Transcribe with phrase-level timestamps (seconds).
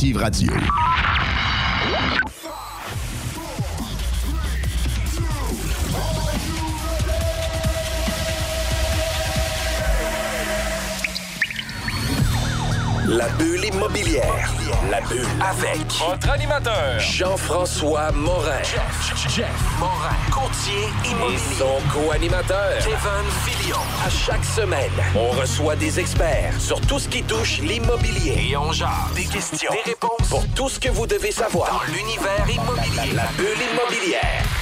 [0.00, 0.52] L'Alternative Radio.
[13.08, 14.50] La bulle immobilière.
[14.90, 18.62] La bulle avec Votre animateur, Jean-François Morin.
[19.28, 19.46] Jeff
[19.78, 20.16] Morin.
[20.30, 21.38] Courtier et immobilier.
[21.58, 23.28] son co-animateur, Kevin
[23.78, 28.48] À chaque semaine, on reçoit des experts sur tout ce qui touche l'immobilier.
[28.50, 28.88] et on jase.
[29.14, 33.14] Des questions, des réponses pour tout ce que vous devez savoir dans l'univers immobilier.
[33.14, 34.59] La bulle immobilière.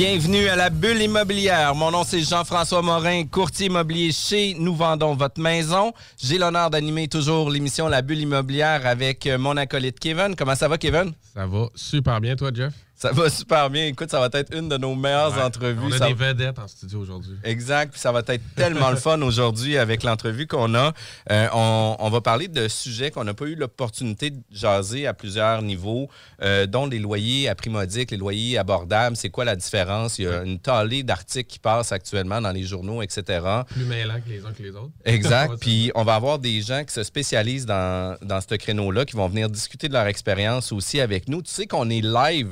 [0.00, 1.74] Bienvenue à la bulle immobilière.
[1.74, 5.92] Mon nom c'est Jean-François Morin, courtier immobilier chez Nous vendons votre maison.
[6.22, 10.36] J'ai l'honneur d'animer toujours l'émission La bulle immobilière avec euh, mon acolyte Kevin.
[10.36, 11.14] Comment ça va Kevin?
[11.34, 12.74] Ça va super bien, toi, Jeff?
[12.98, 13.86] Ça va super bien.
[13.86, 15.78] Écoute, ça va être une de nos meilleures Ouais, entrevues.
[15.84, 17.36] On a Ça- des vedettes en studio aujourd'hui.
[17.44, 17.92] Exact.
[17.92, 20.92] Puis ça va être tellement le fun aujourd'hui avec l'entrevue qu'on a.
[21.30, 25.14] Euh, on, on va parler de sujets qu'on n'a pas eu l'opportunité de jaser à
[25.14, 26.08] plusieurs niveaux,
[26.42, 29.16] euh, dont les loyers à prix modique, les loyers abordables.
[29.16, 30.18] C'est quoi la différence?
[30.18, 33.46] Il y a une talée d'articles qui passent actuellement dans les journaux, etc.
[33.70, 34.90] Plus mêlants que les uns que les autres.
[35.04, 35.54] Exact.
[35.60, 39.28] Puis on va avoir des gens qui se spécialisent dans, dans ce créneau-là, qui vont
[39.28, 41.42] venir discuter de leur expérience aussi avec nous.
[41.42, 42.48] Tu sais qu'on est live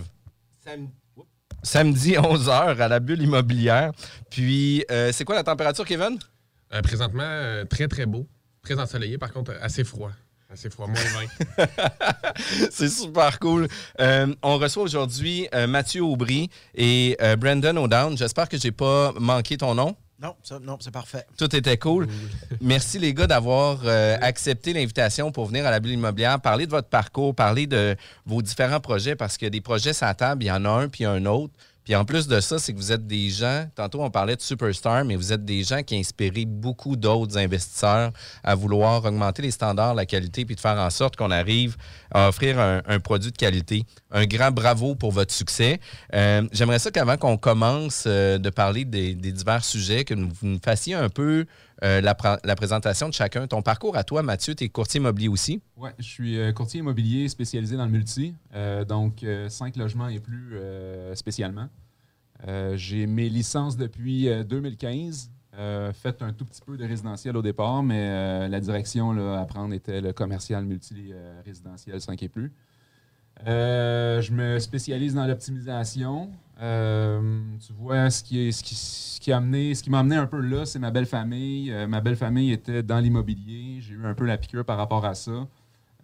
[0.66, 0.88] sam-
[1.62, 2.50] samedi 11h
[2.80, 3.92] à la bulle immobilière.
[4.30, 6.18] Puis euh, c'est quoi la température, Kevin?
[6.74, 8.26] Euh, présentement, euh, très, très beau.
[8.62, 10.10] Très ensoleillé, par contre, assez froid.
[10.52, 11.00] Assez froid, moins
[11.58, 11.66] 20.
[12.70, 13.68] c'est super cool.
[14.00, 18.16] Euh, on reçoit aujourd'hui euh, Mathieu Aubry et euh, Brandon O'Down.
[18.16, 19.96] J'espère que j'ai pas manqué ton nom.
[20.20, 21.26] Non, ça, non, c'est parfait.
[21.36, 22.08] Tout était cool.
[22.62, 26.70] Merci les gars d'avoir euh, accepté l'invitation pour venir à la bulle immobilière, parler de
[26.70, 30.64] votre parcours, parler de vos différents projets, parce que des projets table, il y en
[30.64, 31.52] a un puis un autre.
[31.86, 34.42] Puis en plus de ça, c'est que vous êtes des gens, tantôt on parlait de
[34.42, 38.10] superstar, mais vous êtes des gens qui inspirent beaucoup d'autres investisseurs
[38.42, 41.76] à vouloir augmenter les standards, la qualité, puis de faire en sorte qu'on arrive
[42.12, 43.84] à offrir un, produit de qualité.
[44.10, 45.78] Un grand bravo pour votre succès.
[46.12, 50.58] Euh, J'aimerais ça qu'avant qu'on commence euh, de parler des, divers sujets, que vous nous
[50.64, 51.46] fassiez un peu
[51.84, 53.46] euh, la, la présentation de chacun.
[53.46, 55.60] Ton parcours à toi, Mathieu, tu es courtier immobilier aussi?
[55.76, 60.08] Oui, je suis euh, courtier immobilier spécialisé dans le multi, euh, donc euh, cinq logements
[60.08, 60.56] et plus
[61.14, 61.68] spécialement.
[62.74, 65.30] J'ai mes licences depuis euh, 2015.
[65.58, 69.44] Euh, fait un tout petit peu de résidentiel au départ, mais la direction là, à
[69.46, 72.52] prendre était le commercial multi-résidentiel 5 et plus.
[73.46, 76.30] Euh, je me spécialise dans l'optimisation.
[76.60, 80.64] Euh, tu vois, ce qui, est, a amené, ce qui m'a amené un peu là,
[80.64, 81.70] c'est ma belle famille.
[81.70, 83.80] Euh, ma belle famille était dans l'immobilier.
[83.80, 85.46] J'ai eu un peu la piqûre par rapport à ça.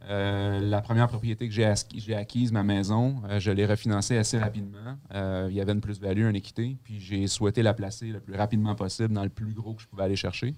[0.08, 4.98] La première propriété que j'ai acqui- j'ai acquise, ma maison, je l'ai refinancée assez rapidement.
[5.14, 8.74] Il y avait une plus-value, une équité, puis j'ai souhaité la placer le plus rapidement
[8.74, 10.54] possible dans le plus gros que je pouvais aller chercher.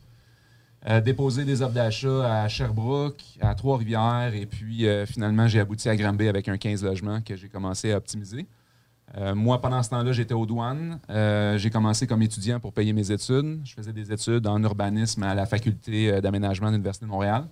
[0.87, 5.89] Euh, déposer des offres d'achat à Sherbrooke, à Trois-Rivières, et puis euh, finalement, j'ai abouti
[5.89, 8.45] à Granby avec un 15 logements que j'ai commencé à optimiser.
[9.17, 10.99] Euh, moi, pendant ce temps-là, j'étais aux douanes.
[11.09, 13.61] Euh, j'ai commencé comme étudiant pour payer mes études.
[13.65, 17.47] Je faisais des études en urbanisme à la faculté d'aménagement de l'Université de Montréal.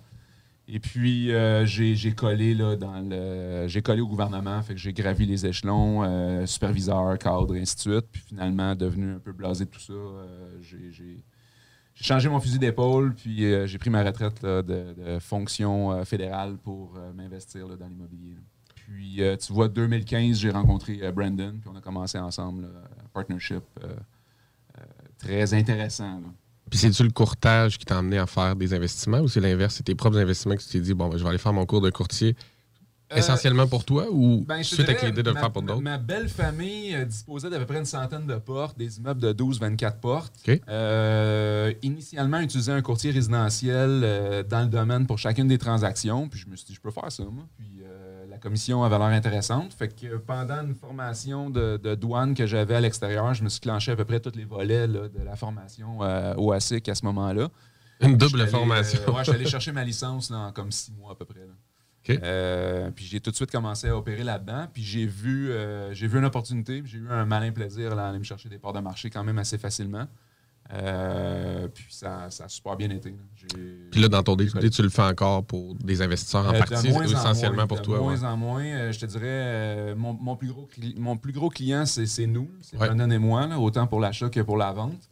[0.67, 1.31] Et puis,
[1.65, 6.45] j'ai collé, là, dans le, j'ai collé au gouvernement, fait que j'ai gravi les échelons,
[6.45, 8.05] superviseur, cadre, et ainsi de suite.
[8.11, 9.93] Puis finalement, devenu un peu blasé de tout ça,
[10.61, 11.23] j'ai-
[11.95, 16.57] j'ai changé mon fusil d'épaule, puis euh, j'ai pris ma retraite de, fonction euh, fédérale
[16.57, 18.35] pour euh, m'investir dans l'immobilier.
[18.75, 23.63] Puis, tu vois, 2015, j'ai rencontré Brandon, puis on a commencé ensemble, un partnership
[25.17, 26.21] très intéressant.
[26.69, 29.75] Puis c'est-tu le courtage qui t'a amené à faire des investissements ou c'est l'inverse?
[29.75, 31.65] C'est tes propres investissements que tu t'es dit, bon, ben, je vais aller faire mon
[31.65, 32.35] cours de courtier
[33.17, 35.81] essentiellement pour toi ou Ben, suite avec dirais, l'idée de le faire pour d'autres?
[35.81, 39.33] Ma belle famille euh, disposait d'à peu près une centaine de portes, des immeubles de
[39.33, 40.33] 12-24 portes.
[40.69, 46.27] Euh, initialement, utilisait un courtier résidentiel euh, dans le domaine pour chacune des transactions.
[46.29, 47.45] Puis je me suis dit, je peux faire ça, moi.
[47.57, 49.73] Puis euh, la commission avait l'air intéressante.
[49.73, 53.59] Fait que pendant une formation de, de douane que j'avais à l'extérieur, je me suis
[53.61, 56.95] clenché à peu près tous les volets là, de la formation euh, au ASIC à
[56.95, 57.49] ce moment-là.
[58.01, 58.99] Une double allé, formation.
[59.07, 61.25] euh, ouais, je suis allé chercher ma licence là, en comme six mois à peu
[61.25, 61.39] près.
[61.41, 61.53] là.
[62.09, 64.67] Euh, puis j'ai tout de suite commencé à opérer là-dedans.
[64.73, 66.81] Puis j'ai vu, euh, j'ai vu une opportunité.
[66.85, 69.23] J'ai eu un malin plaisir là, à aller me chercher des parts de marché quand
[69.23, 70.05] même assez facilement.
[70.73, 73.13] Euh, puis ça, ça a super bien été.
[73.91, 76.93] Puis là, dans ton day tu le fais encore pour des investisseurs en partie, de
[76.93, 77.99] moins en essentiellement moins, pour de toi.
[77.99, 78.25] moins ouais.
[78.25, 82.27] en moins, je te dirais, mon, mon plus gros mon plus gros client, c'est c'est
[82.27, 82.87] nous, c'est Ouais.
[82.87, 85.09] Brandon et moi, là, autant pour l'achat que pour la vente.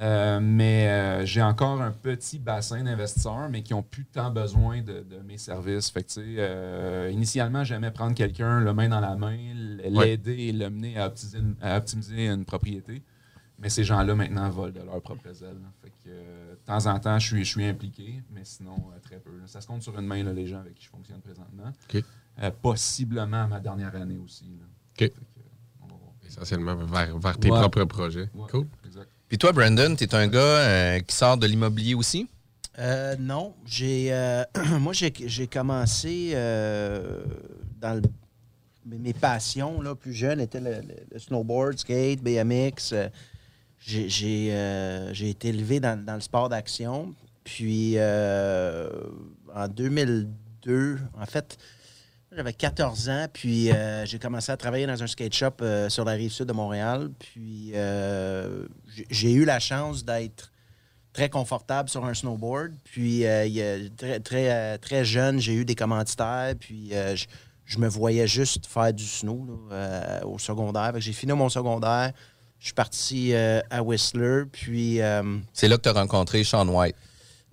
[0.00, 4.80] Euh, mais euh, j'ai encore un petit bassin d'investisseurs, mais qui ont plus tant besoin
[4.80, 5.90] de, de mes services.
[5.90, 9.36] Fait que, euh, initialement, j'aimais prendre quelqu'un, le main dans la main,
[9.84, 13.02] l'aider et le mener à optimiser, une, à optimiser une propriété.
[13.58, 15.58] Mais ces gens-là, maintenant, volent de leurs propres ailes.
[15.60, 15.70] là.
[15.82, 19.32] Fait que, de temps en temps, je suis, je suis impliqué, mais sinon, très peu.
[19.36, 19.46] là.
[19.46, 21.70] Ça se compte sur une main, là, les gens avec qui je fonctionne présentement.
[21.92, 22.02] OK.
[22.42, 24.44] Euh, possiblement ma dernière année aussi.
[24.58, 24.64] là.
[24.92, 24.98] OK.
[24.98, 25.18] Fait que,
[25.82, 26.12] on va voir.
[26.26, 27.58] Essentiellement vers, vers tes Ouais.
[27.60, 28.30] propres projets.
[28.34, 28.66] Ouais, Cool.
[28.86, 29.10] Exact.
[29.30, 32.26] Puis toi, Brandon, tu es un gars euh, qui sort de l'immobilier aussi?
[32.80, 34.42] Euh, non, j'ai euh,
[34.80, 36.32] moi j'ai commencé
[37.80, 38.02] dans le-
[38.98, 40.80] mes, passions là, plus jeune étaient le,
[41.12, 42.92] le- snowboard, skate, BMX.
[43.78, 47.14] j'ai été élevé dans, dans le sport d'action.
[47.44, 51.56] Puis en 2002, en fait,
[52.36, 56.04] j'avais 14 ans, puis euh, j'ai commencé à travailler dans un skate shop euh, sur
[56.04, 57.10] la rive sud de Montréal.
[57.18, 58.66] Puis euh,
[59.10, 60.52] j'ai- eu la chance d'être
[61.12, 62.72] très confortable sur un snowboard.
[62.84, 63.24] Puis
[63.96, 66.54] très, très, très jeune, j'ai eu des commanditaires.
[66.58, 66.92] Puis
[67.66, 69.46] je, me voyais juste faire du snow
[70.24, 70.92] au secondaire.
[70.98, 72.12] J'ai fini mon secondaire.
[72.60, 74.44] Je suis parti à Whistler.
[74.52, 75.00] Puis
[75.52, 76.96] C'est là que tu as rencontré Sean White.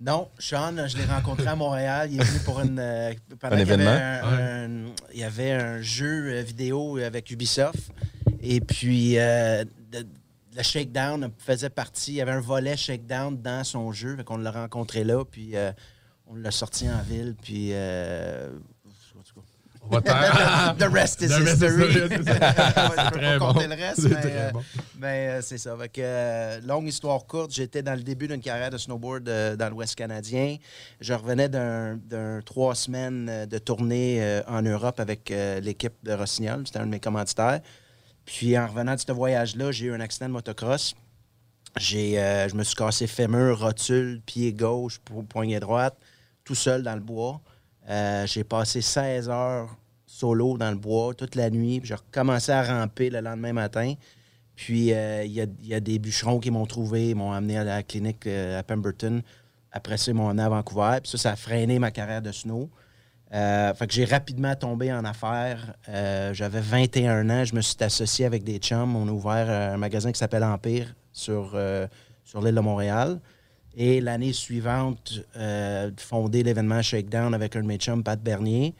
[0.00, 2.08] Non, Sean, je l'ai rencontré à Montréal.
[2.12, 2.78] Il est venu pour une.
[2.78, 3.12] euh,
[3.42, 4.92] Un événement?
[5.12, 7.90] il y avait un jeu euh, vidéo avec Ubisoft.
[8.40, 10.06] Et puis, euh, de-
[10.56, 12.12] le Shakedown faisait partie.
[12.12, 14.16] Il y avait un volet Shakedown dans son jeu.
[14.16, 15.24] Fait qu'on l'a rencontré là.
[15.24, 15.72] Puis, euh,
[16.26, 17.34] on l'a sorti en ville.
[17.42, 17.70] Puis.
[17.72, 18.48] euh,
[19.18, 19.40] en tout cas,
[19.77, 21.86] On va The rest is The rest is history.
[21.88, 22.08] history.
[22.10, 23.74] Je peux pas Très compter bon.
[23.76, 24.62] le reste, C'est mais, très euh, bon.
[24.98, 25.76] mais euh, c'est ça.
[25.76, 29.56] Fait que, euh, longue histoire courte, j'étais dans le début d'une carrière de snowboard euh,
[29.56, 30.56] dans l'Ouest canadien.
[31.00, 31.98] Je revenais d'un
[32.44, 35.32] trois semaines de tournée en Europe avec
[35.62, 36.62] l'équipe de Rossignol.
[36.66, 37.60] C'était un de mes commanditaires.
[38.24, 40.94] Puis en revenant de ce voyage-là, j'ai eu un accident de motocross.
[41.76, 42.14] J'ai,
[42.50, 45.96] je me suis cassé fémur, rotule, pied gauche, po- poignet droite,
[46.44, 47.40] tout seul dans le bois.
[47.88, 49.74] Euh, j'ai passé 16 heures
[50.06, 51.80] solo dans le bois toute la nuit.
[51.84, 53.94] J'ai recommencé à ramper le lendemain matin.
[54.56, 57.82] Puis euh, il y, a, des bûcherons qui m'ont trouvé, ils m'ont amené à la
[57.82, 59.22] clinique euh, à Pemberton.
[59.70, 60.98] Après ça, ils m'ont amené à Vancouver.
[61.02, 62.68] Puis ça, ça a freiné ma carrière de snow.
[63.30, 65.74] Que j'ai rapidement tombé en affaires.
[65.86, 67.44] J'avais 21 ans.
[67.44, 68.96] Je me suis associé avec des chums.
[68.96, 71.54] On a ouvert un magasin qui s'appelle Empire sur,
[72.24, 73.20] sur l'île de Montréal.
[73.78, 78.74] Et l'année suivante, euh, fondé l'événement Shakedown avec un de mes chums, Pat Bernier.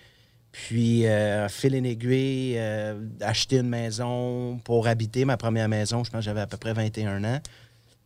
[0.51, 6.03] Puis, euh, fil en aiguille, euh, acheter une maison pour habiter ma première maison.
[6.03, 7.39] Je pense que j'avais à peu près 21 ans.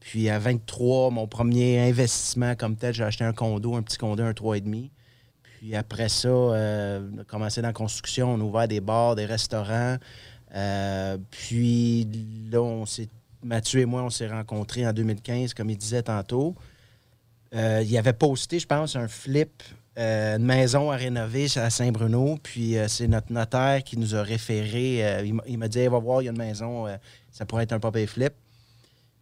[0.01, 4.23] Puis, à 23, mon premier investissement comme tel, j'ai acheté un condo, un petit condo,
[4.23, 4.91] un 3,5.
[5.63, 9.15] Puis après ça, euh, on a commencé dans la construction, on a ouvert des bars,
[9.15, 9.97] des restaurants.
[10.57, 12.09] Euh, puis
[12.51, 12.85] là,
[13.45, 16.57] Mathieu et moi, on s'est rencontrés en 2015, comme il disait tantôt.
[17.55, 19.63] Euh, il avait posté, je pense, un flip,
[19.99, 22.39] euh, une maison à rénover à Saint-Bruno.
[22.43, 25.23] Puis euh, c'est notre notaire qui nous a référé.
[25.47, 26.87] il m'a- dit, va voir, il y a une maison,
[27.31, 28.33] ça pourrait être un pop flip.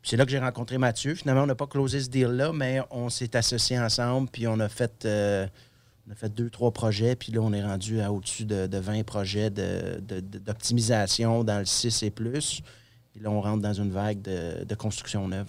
[0.03, 1.15] Puis c'est là que j'ai rencontré Mathieu.
[1.15, 4.69] Finalement, on n'a pas closé ce deal-là, mais on s'est associés ensemble, puis on a
[4.69, 5.07] fait,
[6.35, 10.01] deux, trois projets, puis là, on est rendu à au-dessus de, de 20 projets de-
[10.01, 12.63] de- d'optimisation dans le 6 et plus.
[13.13, 15.49] Puis là, on rentre dans une vague de construction neuve.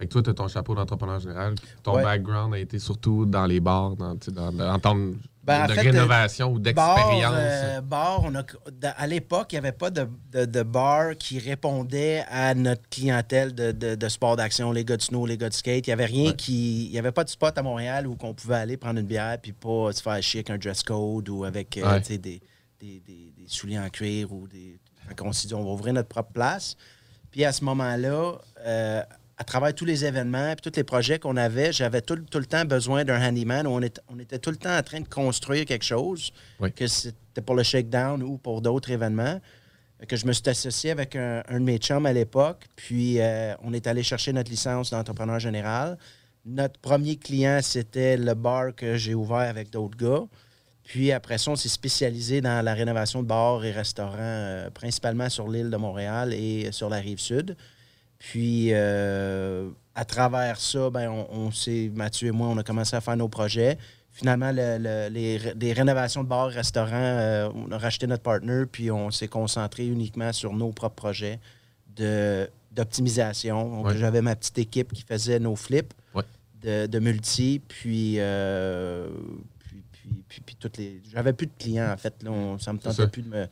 [0.00, 1.54] Fait que toi, tu as ton chapeau d'entrepreneur général.
[1.82, 2.02] Ton Ouais.
[2.02, 5.72] background a été surtout dans les bars, dans, dans, dans- en termes Ben, en de
[5.74, 7.34] fait, rénovation ou Bar, d'expérience.
[7.36, 11.16] euh, bar, on a, dans- à l'époque, il n'y avait pas de, de, de bar
[11.18, 15.36] qui répondait à notre clientèle de, de- de sport d'action, les gars de snow, les
[15.36, 15.86] gars de skate.
[15.86, 16.86] Il n'y avait rien qui.
[16.86, 19.36] Il n'y avait pas de spot à Montréal où on pouvait aller prendre une bière
[19.42, 22.00] puis pas se faire chier avec un dress code ou avec euh, Ouais.
[22.00, 22.40] des, des,
[22.80, 24.78] des- des souliers en cuir ou des.
[25.08, 26.74] Fait qu'on s'est dit, on va ouvrir notre propre place.
[27.30, 28.32] Puis à ce moment-là,
[28.66, 29.02] euh,
[29.40, 32.44] à travers tous les événements et tous les projets qu'on avait, j'avais tout, tout le
[32.44, 33.66] temps besoin d'un handyman.
[33.66, 36.30] où On, est- on était tout le temps en train de construire quelque chose,
[36.60, 36.70] Oui.
[36.72, 39.40] que c'était pour le shakedown ou pour d'autres événements.
[40.06, 43.54] Que je me suis associé avec un, un de mes chums à l'époque, puis euh,
[43.62, 45.96] on est allé chercher notre licence d'entrepreneur général.
[46.44, 50.24] Notre premier client, c'était le bar que j'ai ouvert avec d'autres gars.
[50.84, 55.30] Puis après ça, on s'est spécialisé dans la rénovation de bars et restaurants, euh, principalement
[55.30, 57.56] sur l'île de Montréal et sur la rive sud.
[58.20, 62.94] Puis euh, à travers ça, ben, on, on s'est, Mathieu et moi, on a commencé
[62.94, 63.76] à faire nos projets.
[64.12, 65.08] Finalement, le- le-
[65.58, 69.86] les, rénovations de bars restaurants, euh, on a racheté notre partner, puis on s'est concentré
[69.86, 71.40] uniquement sur nos propres projets
[71.96, 73.82] de, d'optimisation.
[73.82, 73.96] Ouais.
[73.96, 76.24] J'avais ma petite équipe qui faisait nos flips Ouais.
[76.62, 79.08] de, de multi, puis, euh,
[79.60, 81.00] puis, puis, puis- puis toutes les.
[81.10, 82.22] J'avais plus de clients, en fait.
[82.22, 83.46] Là, on- ça me tentait plus de me.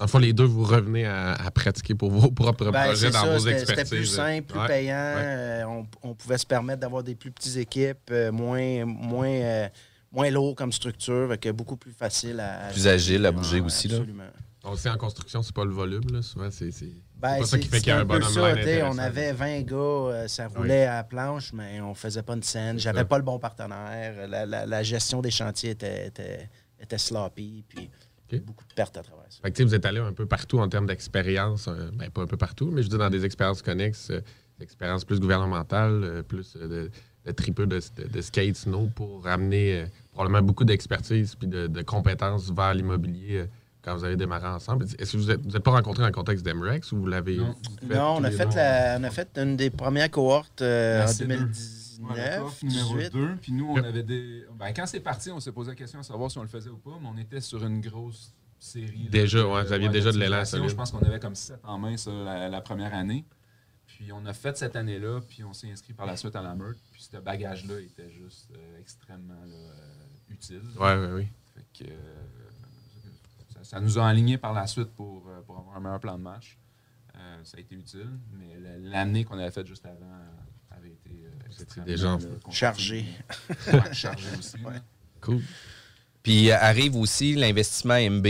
[0.00, 3.10] Dans le fond, les deux, vous revenez à, à pratiquer pour vos propres Ben, projets
[3.10, 3.84] dans ça, vos expertises.
[3.84, 4.66] C'était plus simple, plus Ouais.
[4.66, 4.94] payant.
[4.94, 5.22] Ouais.
[5.22, 9.68] euh, on, on pouvait se permettre d'avoir des plus petites équipes, euh, moins, moins, euh,
[10.10, 12.70] moins lourd comme structure, que beaucoup plus facile à.
[12.72, 13.96] Plus agile à bouger Ouais, aussi, là.
[13.98, 14.24] Absolument.
[14.64, 16.02] On le sait, en construction, c'est pas le volume.
[16.12, 16.22] Là.
[16.22, 18.32] Souvent, c'est c'est- Ben, pas ça qui fait qu'il y a un un peu bonhomme
[18.32, 22.32] ça, On avait 20 gars, euh, ça roulait à la planche, mais on faisait pas
[22.34, 22.78] une scène.
[22.78, 24.26] J'avais pas le bon partenaire.
[24.26, 27.90] La, la- la gestion des chantiers était, était, était sloppy, puis
[28.38, 29.38] Beaucoup de pertes à travers ça.
[29.42, 31.66] Fait que, vous êtes allé un peu partout en termes d'expérience.
[31.68, 34.20] euh, ben, pas un peu partout, mais je dis dans des expériences connexes, euh,
[34.60, 36.90] expériences plus gouvernementales, euh, plus euh, de,
[37.26, 41.66] de tripeux de, de, de skate snow pour amener euh, probablement beaucoup d'expertise puis de,
[41.66, 43.46] de compétences vers l'immobilier euh,
[43.82, 44.84] quand vous avez démarré ensemble.
[44.98, 47.36] Est-ce que vous n'êtes vous êtes pas rencontrés dans le contexte d'Emrex ou vous l'avez
[47.38, 47.54] Non.
[47.88, 51.06] fait Non, on a, fait la- on a fait une des premières cohortes euh, en
[51.06, 51.38] C2.
[52.00, 52.10] 2019.
[52.10, 53.12] Ouais, la coffre numéro 18.
[53.12, 53.36] 2.
[53.40, 54.44] Puis nous, on avait des.
[54.54, 56.70] Ben, quand c'est parti, on s'est posé la question à savoir si on le faisait
[56.70, 59.04] ou pas, mais on était sur une grosse série.
[59.04, 60.44] là, Déjà, ouais, vous aviez déjà de l'élan.
[60.44, 63.24] Je pense qu'on avait comme 7 en main ça, la, la première année.
[63.86, 66.54] Puis on a fait cette année-là, puis on s'est inscrit par la suite à la
[66.54, 66.78] meute.
[66.92, 69.84] Puis ce bagage-là était juste euh, extrêmement là, euh,
[70.32, 70.62] utile.
[70.78, 71.28] Ouais, ouais, oui.
[71.54, 71.96] Fait que, euh,
[73.52, 76.22] ça, ça nous a alignés par la suite pour, pour avoir un meilleur plan de
[76.22, 76.56] match.
[77.16, 80.20] Euh, ça a été utile, mais la- l'année qu'on avait faite juste avant
[81.60, 82.56] euh, avait été euh, extrêmement, déjà là, compliquée.
[82.56, 83.04] Chargé.
[83.72, 84.56] Ouais, chargé aussi.
[85.20, 85.42] Cool.
[86.22, 88.26] Puis euh, arrive aussi l'investissement MB.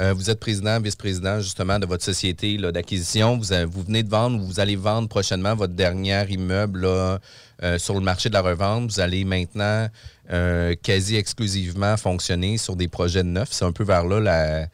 [0.00, 3.38] Euh, vous êtes président, vice-président justement de votre société d'acquisition.
[3.38, 7.18] Vous, vous venez de vendre ou vous allez vendre prochainement votre dernier immeuble là,
[7.62, 8.90] euh, sur le marché de la revente.
[8.90, 9.88] Vous allez maintenant
[10.30, 13.50] euh, quasi exclusivement fonctionner sur des projets de neuf.
[13.52, 14.66] C'est un peu vers là la,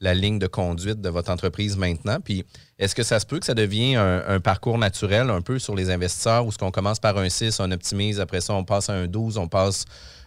[0.00, 2.18] la ligne de conduite de votre entreprise maintenant?
[2.20, 2.44] Puis
[2.78, 5.90] est-ce que ça se peut que ça devienne un, parcours naturel un peu sur les
[5.90, 8.94] investisseurs où ce qu'on commence par un 6, on optimise, après ça on passe à
[8.94, 9.84] un 12, on passe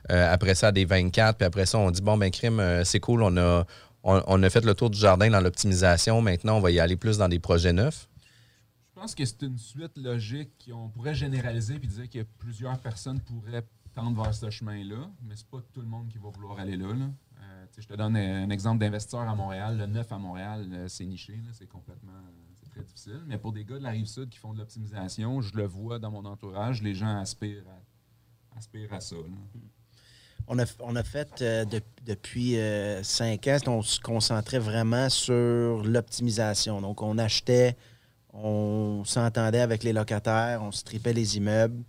[0.10, 2.84] euh, après ça à des 24, puis après ça on dit bon ben crime, euh,
[2.84, 3.66] c'est cool, on a,
[4.04, 6.98] on, on a fait le tour du jardin dans l'optimisation, maintenant on va y aller
[6.98, 8.08] plus dans des projets neufs?
[8.94, 13.20] Je pense que c'est une suite logique qu'on pourrait généraliser et dire que plusieurs personnes
[13.22, 13.64] pourraient
[13.94, 16.88] tendre vers ce chemin-là, mais c'est pas tout le monde qui va vouloir aller là.
[16.88, 17.10] là.
[17.78, 19.78] Je te donne un exemple d'investisseur à Montréal.
[19.78, 23.22] Le neuf à Montréal, euh, c'est niché, c'est complètement euh, très difficile.
[23.28, 26.00] Mais pour des gars de la rive sud qui font de l'optimisation, je le vois
[26.00, 27.64] dans mon entourage, les gens aspirent
[28.56, 28.62] à,
[29.00, 29.16] ça.
[30.48, 36.82] On a, fait euh, de- depuis euh, cinq ans, on se concentrait vraiment sur l'optimisation.
[36.82, 37.78] Donc, on achetait,
[38.34, 41.84] on s'entendait avec les locataires, on stripait les immeubles.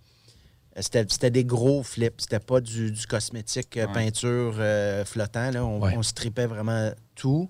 [0.79, 2.19] C'était c'était des gros flips.
[2.21, 3.93] C'était pas du, du cosmétique euh, Ouais.
[3.93, 5.51] peinture euh, flottant.
[5.51, 5.63] Là.
[5.65, 5.93] On, Ouais.
[5.97, 7.47] on stripait vraiment tout.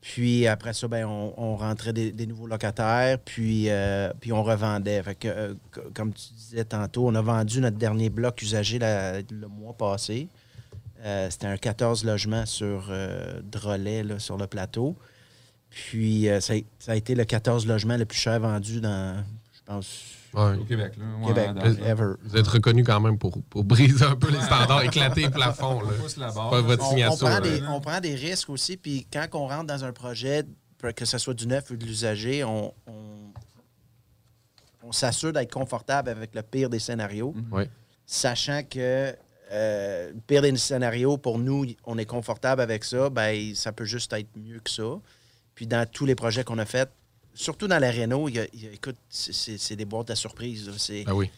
[0.00, 4.42] Puis après ça, ben, on, on rentrait des, des nouveaux locataires, puis, euh, puis on
[4.44, 5.02] revendait.
[5.02, 5.54] Fait que, euh,
[5.92, 10.28] comme tu disais tantôt, on a vendu notre dernier bloc usagé la- le mois passé.
[11.30, 12.92] C'était un 14 logements sur
[13.44, 14.96] Drolet, là, sur le plateau.
[15.70, 19.22] Puis ça, a, ça a été le 14 logements le plus cher vendu dans,
[19.54, 19.88] je pense,
[20.34, 20.56] Ouais.
[20.58, 20.92] Au Québec.
[20.98, 21.04] Là.
[21.20, 22.12] Ouais, Québec, dans- ever.
[22.22, 25.80] Vous êtes reconnu quand même pour, pour briser un peu les standards, éclater les plafonds.
[25.80, 25.88] Là.
[25.98, 26.50] On pousse la barre.
[26.50, 27.28] Pas votre On, on signature.
[27.28, 28.76] prend des, on prend des risques aussi.
[28.76, 30.44] Puis quand on rentre dans un projet,
[30.94, 33.32] que ce soit du neuf ou de l'usager, on, on-
[34.82, 37.64] on s'assure d'être confortable avec le pire des scénarios, Oui.
[38.06, 39.14] sachant que
[39.50, 43.84] euh, le pire des scénarios, pour nous, on est confortable avec ça, ben, ça peut
[43.86, 44.98] juste être mieux que ça.
[45.54, 46.90] Puis dans tous les projets qu'on a faits,
[47.40, 50.16] surtout dans la Renault, il y a- il y a- écoute, c'est- des boîtes à
[50.16, 50.66] surprise.
[50.68, 51.02] là.
[51.06, 51.30] Ah oui.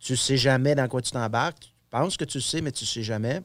[0.00, 1.58] tu sais jamais dans quoi tu t'embarques.
[1.60, 3.40] Tu penses que tu le sais, mais tu sais jamais.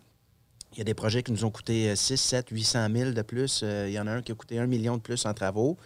[0.73, 3.21] Il y a des projets qui nous ont coûté euh, 6, 7, 800 000 de
[3.23, 3.61] plus.
[3.63, 5.77] Euh, il y en a un qui a coûté 1 million de plus en travaux.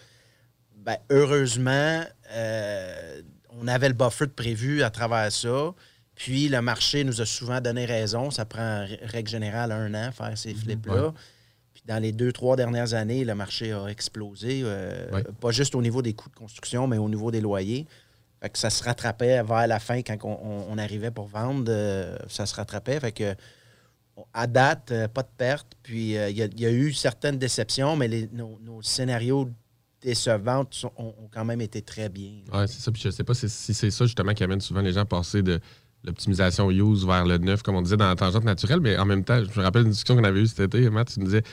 [0.78, 3.22] Ben, heureusement, euh,
[3.60, 5.74] on avait le buffer de prévu à travers ça.
[6.16, 8.32] Puis le marché nous a souvent donné raison.
[8.32, 11.12] Ça prend, en règle générale, un an faire ces flips-là.
[11.12, 11.22] Puis
[11.88, 16.02] Dans les deux, trois dernières années, le marché a explosé, euh, pas juste au niveau
[16.02, 17.88] des coûts de construction, mais au niveau des loyers.
[18.42, 22.46] Fait que ça se rattrapait vers la fin quand on, arrivait pour vendre, euh, ça
[22.46, 23.00] se rattrapait.
[23.00, 23.36] Fait que
[24.34, 25.68] à date, euh, pas de perte.
[25.82, 29.50] Puis il y, a- il y a eu certaines déceptions, mais les- nos, nos scénarios
[30.02, 32.32] décevants sont- ont, ont quand même été très bien.
[32.54, 32.92] Ouais, c'est ça.
[32.92, 35.06] Puis je sais pas si, si c'est ça justement qui amène souvent les gens à
[35.06, 35.60] passer de
[36.04, 38.80] l'optimisation use vers le neuf, comme on disait dans la tangente naturelle.
[38.82, 41.12] Mais en même temps, je me rappelle une discussion qu'on avait eue cet été, Matt,
[41.14, 41.44] tu nous disais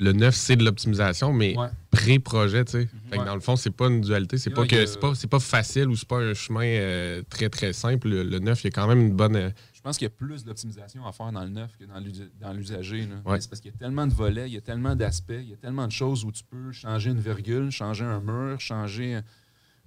[0.00, 1.68] le neuf, c'est de l'optimisation, mais Ouais.
[1.90, 2.88] pré-projet, tu sais.
[3.10, 3.24] Ouais.
[3.24, 4.38] dans le fond, c'est pas une dualité.
[4.38, 7.72] C'est pas que a- pas, pas facile ou c'est pas un chemin euh, très très
[7.72, 8.08] simple.
[8.08, 9.34] Le, le neuf, il y a quand même une bonne.
[9.36, 12.52] euh, Je pense qu'il y a plus d'optimisation à faire dans le neuf que dans
[12.52, 13.08] l'usager.
[13.24, 13.40] Ouais.
[13.40, 15.54] C'est parce qu'il y a tellement de volets, il y a tellement d'aspects, il y
[15.54, 19.14] a tellement de choses où tu peux changer une virgule, changer un mur, changer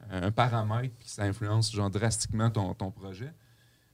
[0.09, 3.31] un, un paramètre, puis ça influence genre, drastiquement ton, ton projet.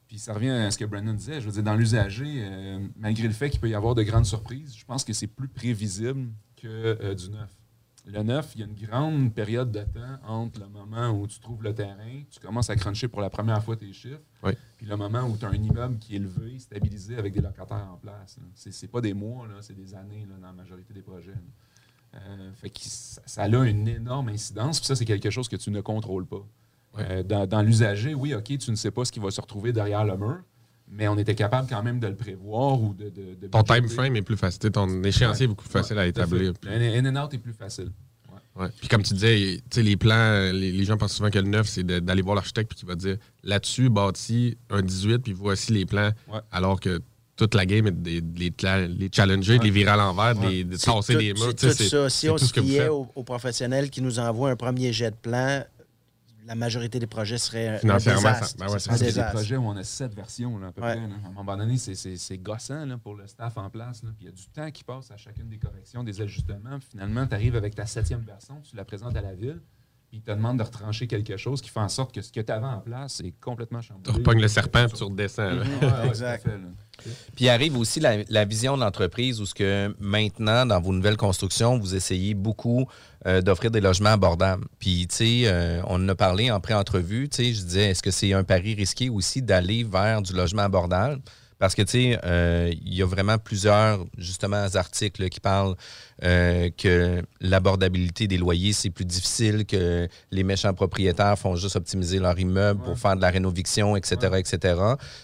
[0.07, 1.41] Puis ça revient à ce que Brandon disait.
[1.41, 4.25] Je veux dire, dans l'usager, euh, malgré le fait qu'il peut y avoir de grandes
[4.25, 7.49] surprises, je pense que c'est plus prévisible que euh, du neuf.
[8.05, 11.41] Le neuf, il y a une grande période de temps entre le moment où tu
[11.41, 14.53] trouves le terrain, tu commences à cruncher pour la première fois tes chiffres, Oui.
[14.77, 17.89] puis le moment où tu as un immeuble qui est élevé, stabilisé avec des locataires
[17.91, 18.37] en place.
[18.37, 18.43] là.
[18.55, 21.33] C'est c'est pas des mois, c'est des années là, dans la majorité des projets.
[22.15, 25.57] Euh, fait que ça, ça a une énorme incidence, puis ça, c'est quelque chose que
[25.57, 26.47] tu ne contrôles pas.
[26.95, 27.03] Ouais.
[27.09, 29.71] Euh, dans dans l'usager, oui, OK, tu ne sais pas ce qui va se retrouver
[29.73, 30.37] derrière le mur,
[30.89, 33.09] mais on était capable quand même de le prévoir ou de.
[33.09, 34.71] de, de ton time frame est plus facile.
[34.71, 36.53] Ton échéancier est beaucoup plus facile à Ouais, établir.
[36.67, 37.91] in and out est plus facile.
[38.55, 38.69] Ouais.
[38.79, 41.47] Puis comme tu disais, tu sais, les plans, les, les gens pensent souvent que le
[41.47, 45.71] neuf, c'est d'aller voir l'architecte puis qui va dire là-dessus, bâti un 18, puis voici
[45.73, 46.09] les plans.
[46.33, 46.39] Ouais.
[46.51, 46.99] Alors que
[47.35, 48.51] toute la game est de les,
[48.87, 51.53] les challenger, de les virer à l'envers, de les- de tasser tout- des murs.
[51.55, 52.09] c'est tout ça.
[52.09, 55.63] Si on se fiait aux, aux professionnels qui nous envoient un premier jet de plan,
[56.47, 58.57] la majorité des projets seraient un- un Financièrement, ça- désastre.
[58.57, 60.95] ben ouais, c'est un des projets où on a sept versions là, à peu Ouais.
[60.95, 61.07] près.
[61.07, 61.15] là.
[61.25, 64.01] À un moment donné, c'est- c'est c'est gossant là, pour le staff en place.
[64.03, 64.09] là.
[64.17, 66.79] Puis il y a du temps qui passe à chacune des corrections, des ajustements.
[66.79, 69.61] Puis finalement, tu arrives avec ta septième version, tu la présentes à la ville,
[70.07, 72.39] puis ils te demandent de retrancher quelque chose qui fait en sorte que ce que
[72.39, 74.11] tu avais en place est complètement Tu chamboulé.
[74.15, 75.49] repognes le serpent puis tu redescends.
[75.51, 75.63] là.
[75.65, 76.43] Mhm, Ouais, exact.
[76.43, 76.67] fait, là.
[77.35, 80.93] Puis il arrive aussi la, la vision de l'entreprise où ce que maintenant, dans vos
[80.93, 82.87] nouvelles constructions, vous essayez beaucoup
[83.25, 84.65] euh, d'offrir des logements abordables.
[84.79, 88.01] Puis, tu sais, euh, on en a parlé en pré-entrevue, tu sais, je disais, est-ce
[88.01, 91.21] que c'est un pari risqué aussi d'aller vers du logement abordable?
[91.59, 95.75] Parce que, tu sais, euh, il y a vraiment plusieurs, justement, articles là, qui parlent
[96.23, 102.19] euh, que l'abordabilité des loyers, c'est plus difficile, que les méchants propriétaires font juste optimiser
[102.19, 104.75] leur immeuble pour faire de la rénoviction, etc., etc.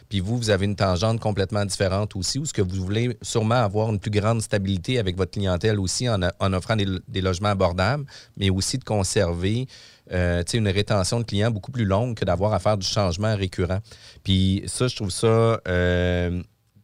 [0.10, 3.64] Puis vous, vous avez une tangente complètement différente aussi, où ce que vous voulez sûrement
[3.64, 6.22] avoir une plus grande stabilité avec votre clientèle aussi en,
[6.54, 8.06] offrant des, des logements abordables,
[8.38, 9.68] mais aussi de conserver
[10.12, 13.80] euh, une rétention de clients beaucoup plus longue que d'avoir à faire du changement récurrent.
[14.24, 16.44] Puis ça, je trouve ça euh,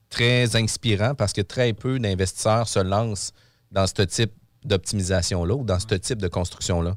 [0.09, 3.33] très inspirant parce que très peu d'investisseurs se lancent
[3.71, 4.31] dans ce type
[4.63, 6.95] d'optimisation-là ou dans ce type de construction-là.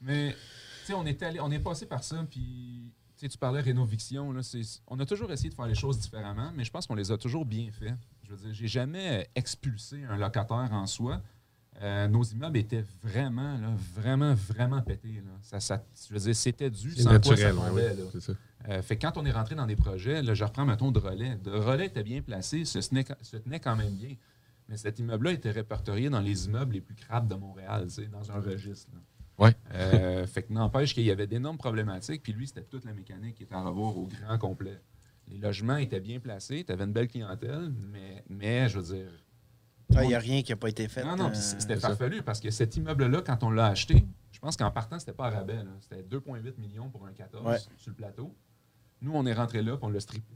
[0.00, 4.32] Mais, tu sais, on est allé, on est passé par ça, puis, tu parlais rénoviction,
[4.32, 4.40] là,
[4.88, 7.16] on a toujours essayé de faire les choses différemment, mais je pense qu'on les a
[7.16, 7.94] toujours bien fait.
[8.24, 11.20] Je veux dire, j'ai jamais expulsé un locataire en soi.
[11.82, 15.22] Euh, nos immeubles étaient vraiment, là, vraiment, vraiment pétés.
[15.24, 15.32] Là.
[15.42, 18.32] Ça, ça, je veux dire, c'était dû sans quoi ça ouais, ça.
[18.68, 21.36] Euh, fait quand on est rentré dans des projets, là, je reprends mettons de relais.
[21.42, 24.14] De relais était bien placé, se tenait, se tenait quand même bien.
[24.68, 28.40] Mais cet immeuble-là était répertorié dans les immeubles les plus crapes de Montréal, dans un
[28.40, 28.88] registre.
[28.94, 29.00] là.
[29.38, 29.56] Ouais.
[29.74, 33.34] Euh, fait que n'empêche qu'il y avait d'énormes problématiques, puis lui, c'était toute la mécanique
[33.34, 34.80] qui était à revoir au grand complet.
[35.28, 39.10] Les logements étaient bien placés, tu avais une belle clientèle, mais, mais je veux dire.
[40.02, 41.04] Il n'y a rien qui n'a pas été fait.
[41.04, 44.38] Non, non, puis euh, c'était farfelu parce que cet immeuble-là, quand on l'a acheté, je
[44.38, 45.58] pense qu'en partant, c'était pas à rabais.
[45.80, 47.58] C'était 2,8 millions pour un 14 Ouais.
[47.76, 48.34] sur le plateau.
[49.00, 50.34] Nous, on est rentré là puis on l'a strippé.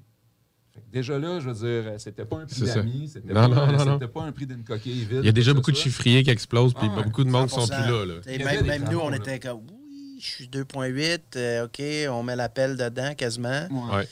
[0.93, 3.99] Déjà là, je veux dire, c'était pas un prix d'amis, c'était pas, non.
[3.99, 5.21] pas un prix d'une coquille vide.
[5.23, 7.65] Il y a déjà beaucoup de chiffriers qui explosent, puis Ah beaucoup de monde sont
[7.65, 7.83] 100%.
[7.83, 8.63] plus là.
[8.63, 9.17] Même, nous, on là.
[9.17, 13.67] était comme, oui, je suis 2.8, euh, OK, on met l'appel dedans quasiment.
[13.71, 13.97] Ouais.
[13.97, 14.09] Ouais.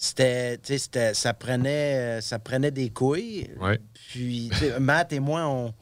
[0.00, 3.50] C'était, tu sais, c'était- ça prenait, euh, ça prenait des couilles.
[3.60, 3.80] Ouais.
[4.10, 5.74] Puis, Matt et moi, on,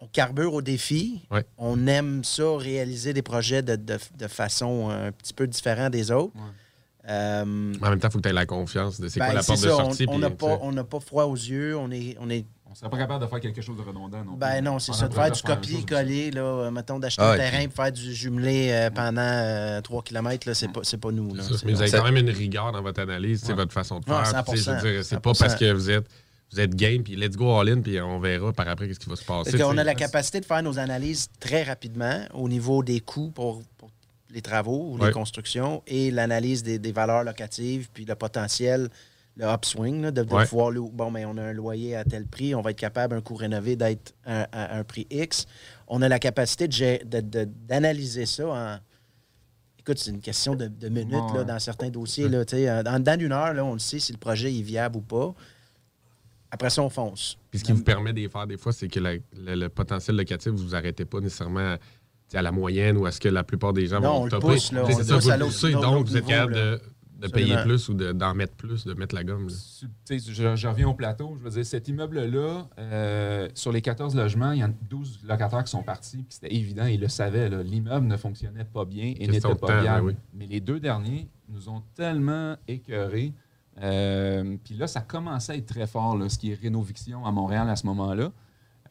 [0.00, 1.22] on carbure au défi.
[1.30, 1.44] Ouais.
[1.58, 6.10] On aime ça, réaliser des projets de, de- de façon un petit peu différente des
[6.10, 6.34] autres.
[6.34, 6.42] Ouais.
[7.08, 7.42] Euh,
[7.82, 9.42] en même temps, il faut que tu aies la confiance de c'est ben, quoi la
[9.42, 10.04] c'est porte de sortie.
[10.08, 10.58] On puis, n'a pas, sais.
[10.62, 11.76] on n'a pas froid aux yeux.
[11.76, 14.24] On est, on est On serait pas capable de faire quelque chose de redondant.
[14.24, 14.62] Non ben plus.
[14.62, 17.34] non, c'est On ça, de faire du la copier-coller, là, euh, mettons, d'acheter Ah, un
[17.34, 20.96] et terrain puis- pour faire du jumelé euh, pendant 3 km, là, c'est pas, c'est
[20.96, 21.34] pas nous.
[21.34, 21.42] Là.
[21.42, 23.54] Ça, C'est- Mais vous avez quand même une rigueur dans votre analyse, c'est Ouais.
[23.56, 24.22] votre façon de faire.
[24.22, 25.38] Tu sais, je veux 100%, dire, C'est pas 100%.
[25.40, 26.06] parce que vous êtes,
[26.52, 29.08] vous êtes game, puis let's go all in, puis on verra par après qu'est-ce qui
[29.10, 29.50] va se passer.
[29.56, 33.62] Tu a la capacité de faire nos analyses très rapidement au niveau des coûts pour,
[33.76, 33.90] pour
[34.32, 38.88] les travaux ou les constructions et l'analyse des, des valeurs locatives puis le potentiel
[39.36, 40.44] le upswing, là, de, de Ouais.
[40.46, 40.90] pouvoir, louer.
[40.92, 43.34] bon, mais on a un loyer à tel prix, on va être capable, un coût
[43.34, 45.46] rénové, d'être à, à un prix X.
[45.88, 48.78] On a la capacité de gé- de- de- d'analyser ça en.
[49.78, 52.28] Écoute, c'est une question de, de minutes Ouais, là, dans certains dossiers.
[52.28, 54.60] Là, tu sais, en dedans d'une heure, là, on le sait si le projet est
[54.62, 55.34] viable ou pas.
[56.50, 57.38] Après ça, on fonce.
[57.50, 59.68] Puis ce qui vous permet de les faire des fois, c'est que la- le, le
[59.70, 61.76] potentiel locatif, vous vous arrêtez pas nécessairement
[62.36, 64.30] à la moyenne ou à ce que la plupart des gens Non, vont on le
[64.30, 64.46] topper.
[64.54, 66.80] pousse, là, on ça, pousse vous à le poussez, donc vous êtes capable de,
[67.20, 69.48] de payer plus ou de- d'en mettre plus, de mettre la gomme.
[70.10, 71.34] je, je reviens au plateau.
[71.38, 75.62] Je veux dire, cet immeuble-là, euh, sur les 14 logements, il y a 12 locataires
[75.64, 76.16] qui sont partis.
[76.18, 77.48] Puis c'était évident, ils le savaient.
[77.62, 80.06] L'immeuble ne fonctionnait pas bien et n'était pas temps, viable.
[80.08, 80.18] oui, oui.
[80.34, 83.32] Mais les deux derniers nous ont tellement écœurés.
[83.80, 87.30] Euh, puis là, ça commençait à être très fort, là, ce qui est rénoviction à
[87.32, 88.30] Montréal à ce moment-là.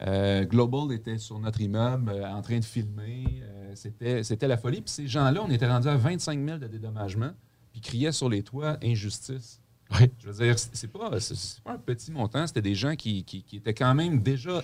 [0.04, 3.24] Euh, Global était sur notre immeuble euh, en train de filmer.
[3.42, 4.80] Euh, c'était, c'était la folie.
[4.80, 7.30] Puis ces gens-là, on était rendu à 25 000 de dédommagement,
[7.70, 9.60] puis criaient sur les toits injustice.
[10.00, 10.10] Oui.
[10.18, 12.46] Je veux dire, c'est pas, c'est- c'est pas un petit montant.
[12.46, 14.62] C'était des gens qui, qui- qui étaient quand même déjà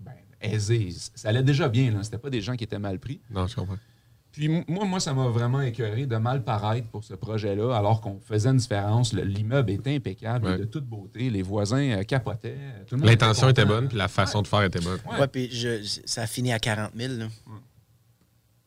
[0.00, 0.90] ben, aisés.
[1.14, 1.90] Ça allait déjà bien.
[1.90, 2.02] Là.
[2.04, 3.20] C'était pas des gens qui étaient mal pris.
[3.30, 3.76] Non, je comprends.
[4.38, 8.20] Puis moi, moi, ça m'a vraiment écœuré de mal paraître pour ce projet-là, alors qu'on
[8.20, 9.12] faisait une différence.
[9.12, 10.58] Le- L'immeuble était impeccable, Ouais.
[10.58, 11.28] de toute beauté.
[11.28, 12.56] Les voisins euh, capotaient.
[12.92, 15.00] L'intention était bonne, puis la façon de faire était bonne.
[15.18, 17.14] Ouais, puis je- ça a fini à 40 000.
[17.14, 17.26] là.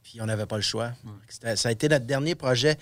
[0.04, 0.92] Puis on n'avait pas le choix.
[1.30, 2.78] Ça a été notre dernier projet.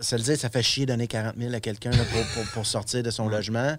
[0.00, 2.52] Se le dire, ça fait chier de donner 40 000 à quelqu'un là, pour, pour-
[2.52, 3.74] pour sortir de son logement,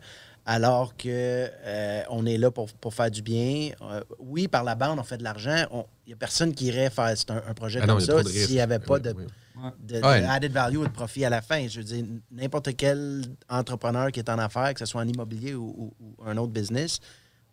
[0.49, 3.71] alors que euh, on est là pour, pour faire du bien.
[3.81, 5.65] Euh, oui, par la bande, on fait de l'argent.
[6.05, 8.09] Il n'y a personne qui irait faire c'est un, un projet Ah comme il y
[8.09, 9.23] a ça s'il n'y avait pas Oui, de, oui.
[9.83, 10.23] de, de Ouais.
[10.23, 11.67] added value ou de profit à la fin.
[11.67, 15.53] Je veux dire, n'importe quel entrepreneur qui est en affaires, que ce soit en immobilier
[15.53, 16.99] ou, ou- ou un autre business,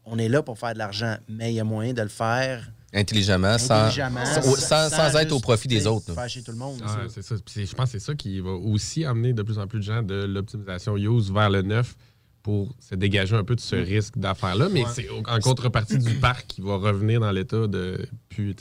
[0.05, 2.71] on est là pour faire de l'argent, mais il y a moyen de le faire
[2.97, 6.05] Intelligemment, sans, intelligemment, sans, sans- sans être au profit des autres.
[6.11, 6.15] là.
[6.15, 6.81] Fâcher tout le monde.
[6.87, 7.35] Ah, c'est ça.
[7.45, 9.81] Puis c'est- je pense que c'est ça qui va aussi amener de plus en plus
[9.81, 11.97] de gens de l'optimisation use vers le neuf
[12.45, 14.69] pour se dégager un peu de ce risque d'affaires-là.
[14.71, 18.55] Mais c'est au- en contrepartie du parc qui va revenir dans l'état de plus,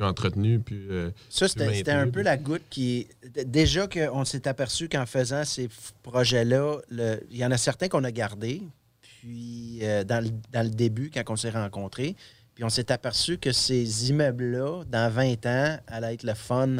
[0.00, 0.86] entretenu, plus.
[0.90, 3.08] euh, Ça, c'était plus c'était un peu la goutte qui.
[3.44, 5.68] Déjà qu'on s'est aperçu qu'en faisant ces
[6.04, 6.78] projets-là,
[7.30, 8.62] il y en a certains qu'on a gardés,
[9.02, 12.14] puis euh, dans, le, dans le début, quand on s'est rencontrés,
[12.54, 16.76] puis on s'est aperçu que ces immeubles-là, dans 20 ans, allaient être le fun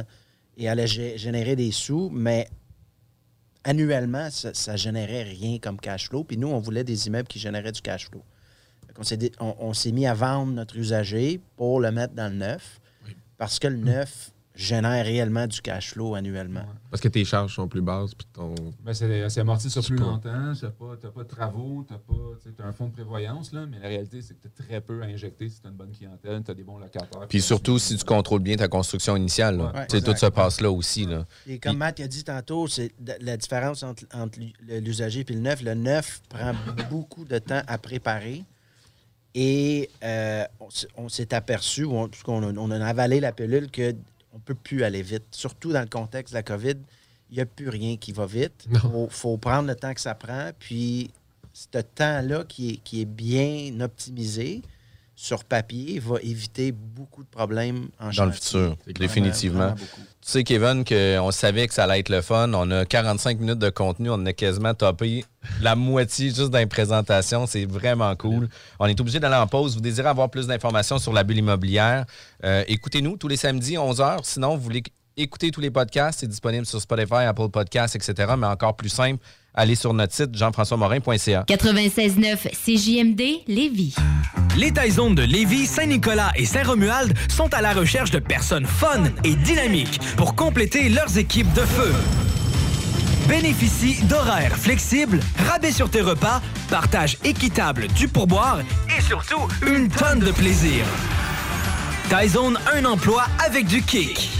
[0.56, 2.48] et allaient gé- générer des sous, mais
[3.64, 6.24] annuellement, ça, ça générait rien comme cash flow.
[6.24, 8.22] Puis nous, on voulait des immeubles qui généraient du cash flow.
[9.02, 12.80] S'est on s'est mis à vendre notre usager pour le mettre dans le neuf,
[13.38, 16.64] parce que le neuf génère réellement du cash flow annuellement.
[16.90, 18.54] Parce que tes charges sont plus basses, puis ton.
[18.84, 20.52] Ben, c'est c'est amorti sur plus longtemps.
[20.58, 23.78] Tu n'as pas, t'as pas de travaux, tu as, un fonds de prévoyance, là, mais
[23.80, 25.90] la réalité, c'est que tu as très peu à injecter si tu as une bonne
[25.90, 27.26] clientèle, tu as des bons locataires.
[27.28, 29.60] Puis surtout, si tu contrôles bien ta construction initiale.
[29.60, 29.86] Ouais.
[29.86, 31.06] Tout se passe là aussi.
[31.06, 31.24] Là.
[31.46, 34.38] Et comme Matt a dit tantôt, c'est la différence entre, entre
[34.68, 35.62] l'usager et le neuf.
[35.62, 36.52] Le neuf prend
[36.90, 38.44] beaucoup de temps à préparer.
[39.34, 43.68] Et euh, on on s'est aperçu, ou on, puisqu'on a- on a avalé la pilule,
[44.34, 45.24] qu'on ne peut plus aller vite.
[45.30, 46.74] Surtout dans le contexte de la COVID,
[47.30, 48.66] il n'y a plus rien qui va vite.
[48.68, 50.50] Il faut, faut prendre le temps que ça prend.
[50.58, 51.12] Puis,
[51.52, 54.62] ce temps-là qui est, qui est bien optimisé
[55.24, 59.58] sur papier va éviter beaucoup de problèmes en Dans le futur, définitivement.
[59.70, 59.76] vraiment.
[60.20, 62.52] Tu sais, Kevin, qu'on savait que ça allait être le fun.
[62.52, 64.10] On a 45 minutes de contenu.
[64.10, 65.24] On a quasiment topé
[65.62, 67.46] la moitié juste dans les présentations.
[67.46, 68.48] C'est vraiment cool.
[68.78, 69.74] On est obligé d'aller en pause.
[69.74, 72.04] Vous désirez avoir plus d'informations sur la bulle immobilière?
[72.44, 74.18] euh, Écoutez-nous tous les samedis, 11h.
[74.24, 74.82] Sinon, vous voulez
[75.16, 76.20] écouter tous les podcasts.
[76.20, 78.34] C'est disponible sur Spotify, Apple Podcasts, etc.
[78.38, 79.22] Mais encore plus simple,
[79.54, 81.44] allez sur notre site jean-françois-morin.ca.
[81.48, 83.94] 96.9 CJMD Lévis.
[84.56, 89.34] Les Taizones de Lévis, Saint-Nicolas et Saint-Romuald sont à la recherche de personnes fun et
[89.34, 91.92] dynamiques pour compléter leurs équipes de feu.
[93.28, 98.60] Bénéficie d'horaires flexibles, rabais sur tes repas, partage équitable du pourboire
[98.96, 100.84] et surtout une tonne de plaisir.
[102.10, 104.30] Taizone, un emploi avec du kick.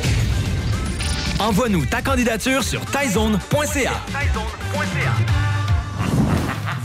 [1.44, 3.92] Envoie-nous ta candidature sur taizone.ca.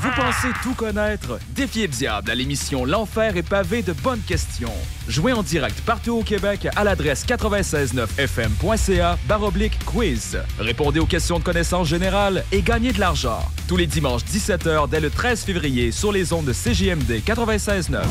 [0.01, 1.39] Vous pensez tout connaître?
[1.55, 4.73] Défiez le diable à l'émission L'Enfer est pavé de bonnes questions.
[5.07, 10.37] Jouez en direct partout au Québec à l'adresse 969fm.ca baroblique quiz.
[10.59, 13.39] Répondez aux questions de connaissance générale et gagnez de l'argent.
[13.69, 18.01] Tous les dimanches 17h dès le 13 février sur les ondes de CJMD 96.9.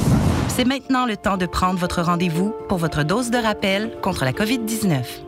[0.48, 4.32] C'est maintenant le temps de prendre votre rendez-vous pour votre dose de rappel contre la
[4.32, 5.27] COVID-19.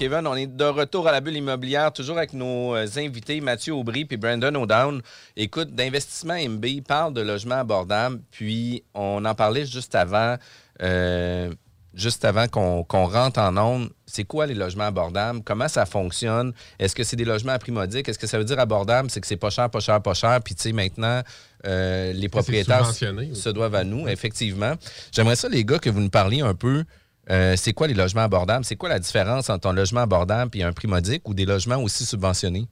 [0.00, 3.74] Kevin, on est de retour à la bulle immobilière, toujours avec nos euh, invités Mathieu
[3.74, 5.02] Aubry et Brandon O'Down.
[5.36, 10.38] Écoute, d'investissement MB, parle de logement abordable, puis on en parlait juste avant,
[10.80, 11.52] euh,
[11.92, 13.90] juste avant qu'on rentre en onde.
[14.06, 15.42] C'est quoi les logements abordables?
[15.44, 16.54] Comment ça fonctionne?
[16.78, 18.08] Est-ce que c'est des logements à prix modique?
[18.08, 19.10] Est-ce que ça veut dire abordable?
[19.10, 20.40] C'est que c'est pas cher, pas cher, pas cher?
[20.42, 21.20] Puis, tu sais, maintenant,
[21.66, 24.72] euh, les propriétaires se doivent à nous, effectivement.
[25.12, 26.84] J'aimerais ça, les gars, que vous nous parliez un peu.
[27.30, 28.64] Euh, c'est quoi les logements abordables?
[28.64, 31.76] C'est quoi la différence entre un logement abordable et un prix modique ou des logements
[31.76, 32.66] aussi subventionnés?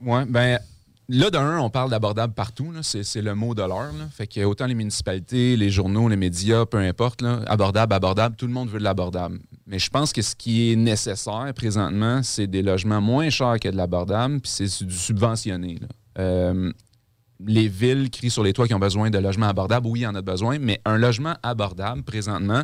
[0.00, 0.58] Oui, ben
[1.08, 2.72] là, d'un, on parle d'abordable partout.
[2.82, 3.92] C'est le mot de l'heure.
[4.10, 8.46] Fait que autant les municipalités, les journaux, les médias, peu importe, là, abordable, abordable, tout
[8.46, 9.38] le monde veut de l'abordable.
[9.66, 13.68] Mais je pense que ce qui est nécessaire présentement, c'est des logements moins chers que
[13.68, 15.78] de l'abordable, puis c'est du subventionné.
[15.80, 15.88] là.
[16.18, 16.72] Euh,
[17.46, 19.86] les villes crient sur les toits qui ont besoin de logements abordables.
[19.86, 22.62] Oui, il y en a besoin, mais un logement abordable, présentement,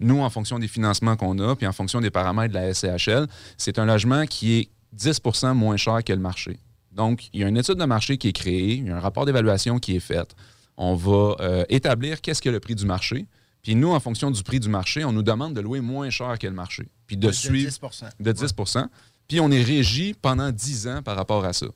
[0.00, 3.26] nous, en fonction des financements qu'on a, puis en fonction des paramètres de la SCHL,
[3.58, 6.58] c'est un logement qui est 10% moins cher que le marché.
[6.92, 9.00] Donc, il y a une étude de marché qui est créée, il y a un
[9.00, 10.34] rapport d'évaluation qui est fait.
[10.76, 13.26] On va euh, établir qu'est-ce que le prix du marché.
[13.62, 16.38] Puis nous, en fonction du prix du marché, on nous demande de louer moins cher
[16.38, 16.88] que le marché.
[17.06, 18.86] Puis de, De suivre 10 de 10%
[19.26, 21.66] Puis on est régi pendant 10 ans par rapport à ça.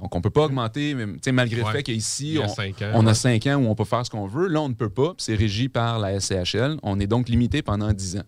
[0.00, 0.94] Donc, on ne peut pas augmenter,
[1.32, 3.14] malgré le fait qu'ici, on, cinq ans, on a ouais.
[3.14, 4.46] 5 ans où on peut faire ce qu'on veut.
[4.46, 5.14] Là, on ne peut pas.
[5.18, 6.78] C'est régi par la SCHL.
[6.84, 8.22] On est donc limité pendant 10 ans.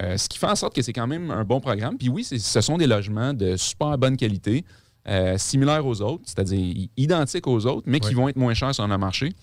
[0.00, 1.98] Euh, ce qui fait en sorte que c'est quand même un bon programme.
[1.98, 4.64] Puis oui, ce sont des logements de super bonne qualité,
[5.06, 8.86] euh, similaires aux autres, c'est-à-dire identiques aux autres, mais qui vont être moins chers sur
[8.86, 9.34] le marché.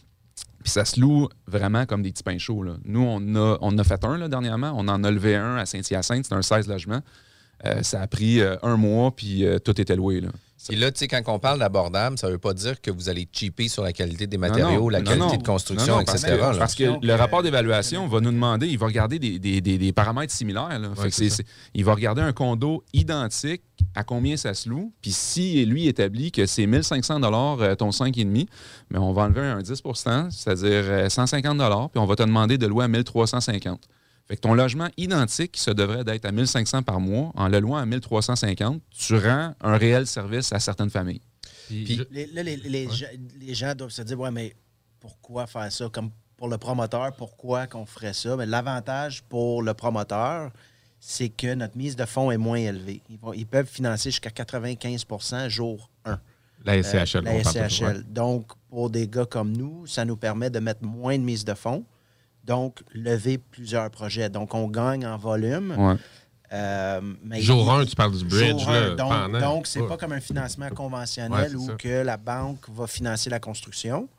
[0.63, 2.63] Puis ça se loue vraiment comme des petits pains chauds.
[2.63, 2.77] là.
[2.83, 4.73] Nous, on a, on en a fait un là, dernièrement.
[4.75, 6.25] On en a levé un à Saint-Hyacinthe.
[6.25, 7.01] C'est un 16 logements.
[7.65, 10.21] Euh, ça a pris un mois, puis tout était loué.
[10.21, 10.29] Là.
[10.71, 13.09] Et là, tu sais, quand on parle d'abordable, ça ne veut pas dire que vous
[13.09, 15.35] allez cheaper sur la qualité des matériaux, non, la non, qualité non.
[15.37, 16.35] de construction, Non, non, parce etc.
[16.37, 16.55] que- là.
[16.57, 19.93] Parce que, le rapport d'évaluation va nous demander, il va regarder des, des- des- des
[19.93, 20.77] paramètres similaires.
[20.79, 20.89] là.
[20.95, 21.35] Fait que c'est c'est- ça.
[21.37, 23.61] c'est- il va regarder un condo identique,
[23.95, 24.93] à combien ça se loue.
[25.01, 27.21] Puis si lui établit que c'est 1500
[27.61, 28.47] euh, ton 5,5,
[28.89, 32.67] mais on va enlever un 10% c'est-à-dire euh, 150 puis on va te demander de
[32.67, 33.81] louer à 1350
[34.29, 37.59] fait que ton logement identique, qui se devrait d'être à 1500 par mois, en le
[37.59, 41.21] louant à 1350, tu rends un réel service à certaines familles.
[41.67, 43.05] Puis, Les- là, les, les gens,
[43.41, 44.55] les gens doivent se dire, ouais, mais
[44.99, 45.89] pourquoi faire ça?
[45.91, 48.35] Comme pour le promoteur, pourquoi qu'on ferait ça?
[48.37, 50.51] Mais l'avantage pour le promoteur,
[50.99, 53.01] c'est que notre mise de fonds est moins élevée.
[53.09, 56.19] Ils, vont- ils peuvent financer jusqu'à 95% jour 1.
[56.65, 58.03] La SCHL, la parle pas, SCHL.
[58.09, 61.53] Donc, pour des gars comme nous, ça nous permet de mettre moins de mise de
[61.53, 61.85] fonds,
[62.49, 64.29] donc lever plusieurs projets.
[64.29, 65.73] Donc, on gagne en volume.
[65.77, 65.95] Ouais.
[66.51, 69.39] Euh, mais Jour il- un, tu parles du bridge, Jour là, un.
[69.39, 69.87] donc, c'est Ouais.
[69.87, 71.73] pas comme un financement conventionnel où ça.
[71.75, 74.09] que la banque va financer la construction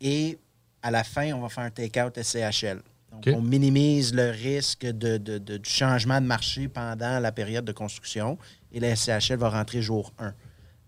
[0.00, 0.38] et
[0.82, 2.82] à la fin, on va faire un take-out SCHL.
[3.12, 7.64] Donc, on minimise le risque de, de- de- du changement de marché pendant la période
[7.64, 8.38] de construction
[8.72, 10.34] et la SCHL va rentrer jour 1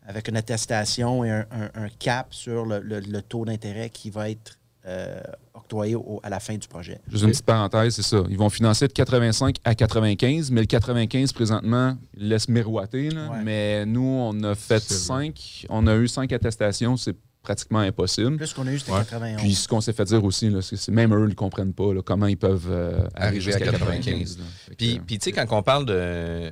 [0.09, 4.11] avec une attestation et un, un- un cap sur le, le- le taux d'intérêt qui
[4.11, 5.19] va être euh,
[5.55, 7.01] octroyé au- à la fin du projet.
[7.09, 8.23] Juste une petite parenthèse, c'est ça.
[8.29, 13.11] Ils vont financer de 85 à 95, mais le 95 présentement laisse miroiter.
[13.11, 13.31] là.
[13.31, 13.43] Ouais.
[13.45, 15.67] Mais nous, on a fait C'est 5.
[15.71, 18.37] On a eu 5 attestations, c'est pratiquement impossible.
[18.37, 18.99] Plus qu'on a eu, c'était Ouais.
[19.01, 19.41] 91.
[19.41, 22.27] Puis ce qu'on s'est fait dire aussi, c'est même eux ne comprennent pas, là, comment
[22.27, 24.05] ils peuvent euh, arriver arriver à jusqu'à 95.
[24.05, 24.39] 95.
[24.39, 24.45] là.
[24.67, 26.51] Fait que, Puis, euh, puis, tu sais, quand on parle de,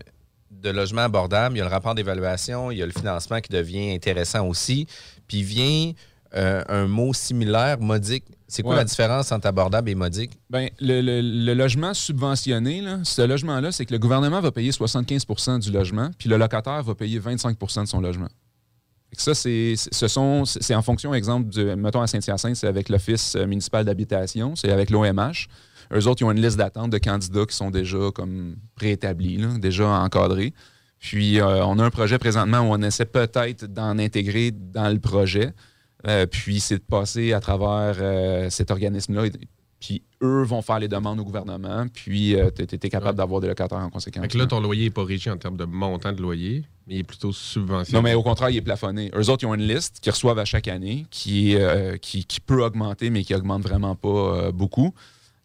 [0.50, 3.50] de logement abordable, il y a le rapport d'évaluation, il y a le financement qui
[3.50, 4.86] devient intéressant aussi.
[5.26, 5.92] Puis vient
[6.34, 8.24] euh, un mot similaire, modique.
[8.48, 8.76] C'est quoi Ouais.
[8.78, 10.32] la différence entre abordable et modique?
[10.50, 14.70] Ben, le, le- le logement subventionné, là, ce logement-là, c'est que le gouvernement va payer
[14.72, 18.28] 75% du logement, puis le locataire va payer 25% de son logement.
[19.14, 22.88] Ça, c'est, ce sont, c'est c'est en fonction, exemple, de, mettons à Saint-Hyacinthe, c'est avec
[22.88, 25.48] l'Office euh, municipal d'habitation, c'est avec l'OMH.
[25.94, 29.48] Eux autres, ils ont une liste d'attente de candidats qui sont déjà comme préétablis, là,
[29.58, 30.54] déjà encadrés.
[30.98, 34.98] Puis, euh, on a un projet présentement où on essaie peut-être d'en intégrer dans le
[35.00, 35.52] projet.
[36.06, 39.24] Euh, puis, c'est de passer à travers euh, cet organisme-là.
[39.80, 41.86] Puis, eux vont faire les demandes au gouvernement.
[41.92, 44.26] Puis, tu es, capable d'avoir des locataires en conséquence.
[44.26, 46.98] Que là, ton loyer n'est pas régi en termes de montant de loyer, mais il
[47.00, 47.96] est plutôt subventionné.
[47.96, 49.10] Non, mais au contraire, il est plafonné.
[49.14, 52.40] Eux autres, ils ont une liste qu'ils reçoivent à chaque année qui, euh, qui, qui
[52.40, 54.94] peut augmenter, mais qui augmente vraiment pas euh, beaucoup.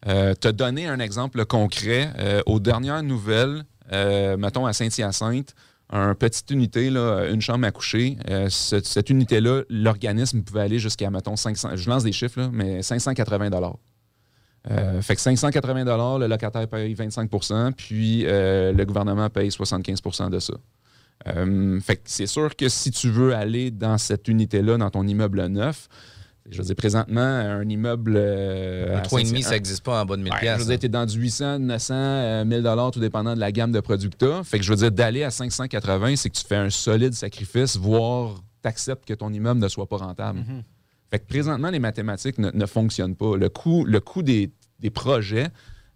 [0.06, 2.12] Euh, te donner un exemple concret.
[2.18, 5.54] euh, aux dernières nouvelles, euh, mettons à Saint-Hyacinthe,
[5.90, 11.10] une petite unité, une chambre à coucher, euh, ce- cette unité-là, l'organisme pouvait aller jusqu'à,
[11.10, 13.50] mettons, 500, je lance des chiffres, là, mais 580
[14.70, 20.38] Euh, fait que 580 le locataire paye 25% puis euh, le gouvernement paye 75% de
[20.40, 20.54] ça.
[21.26, 25.06] Euh, fait que c'est sûr que si tu veux aller dans cette unité-là, dans ton
[25.06, 25.88] immeuble neuf,
[26.50, 28.14] je veux dire, présentement, un immeuble.
[28.16, 30.64] Euh, un à 3,5, Saint- ça n'existe pas en bas de 1000 Ouais, Je veux
[30.64, 33.80] dire, t'es dans du 800, 900, euh, 1000 dollars, tout dépendant de la gamme de
[33.80, 34.42] produits que.
[34.44, 37.76] Fait que je veux dire, d'aller à 580, c'est que tu fais un solide sacrifice,
[37.76, 40.40] voire t'acceptes que ton immeuble ne soit pas rentable.
[40.40, 40.62] Mhm.
[41.10, 43.36] Fait que présentement, les mathématiques ne, ne fonctionnent pas.
[43.36, 45.48] Le coût, le coût des, des projets,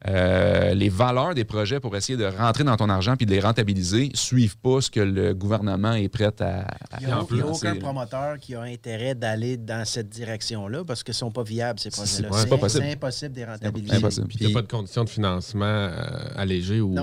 [0.08, 3.40] euh, les valeurs des projets pour essayer de rentrer dans ton argent puis de les
[3.40, 7.46] rentabiliser suivent pas ce que le gouvernement est prêt à, à Il n'y a, a
[7.46, 11.78] aucun promoteur qui a intérêt d'aller dans cette direction-là parce qu'ils ne sont pas viables,
[11.78, 12.28] ces projets-là.
[12.68, 14.00] c'est impossible de les rentabiliser.
[14.28, 15.90] Puis il n'y a pas de conditions de financement euh,
[16.36, 16.94] allégées ou,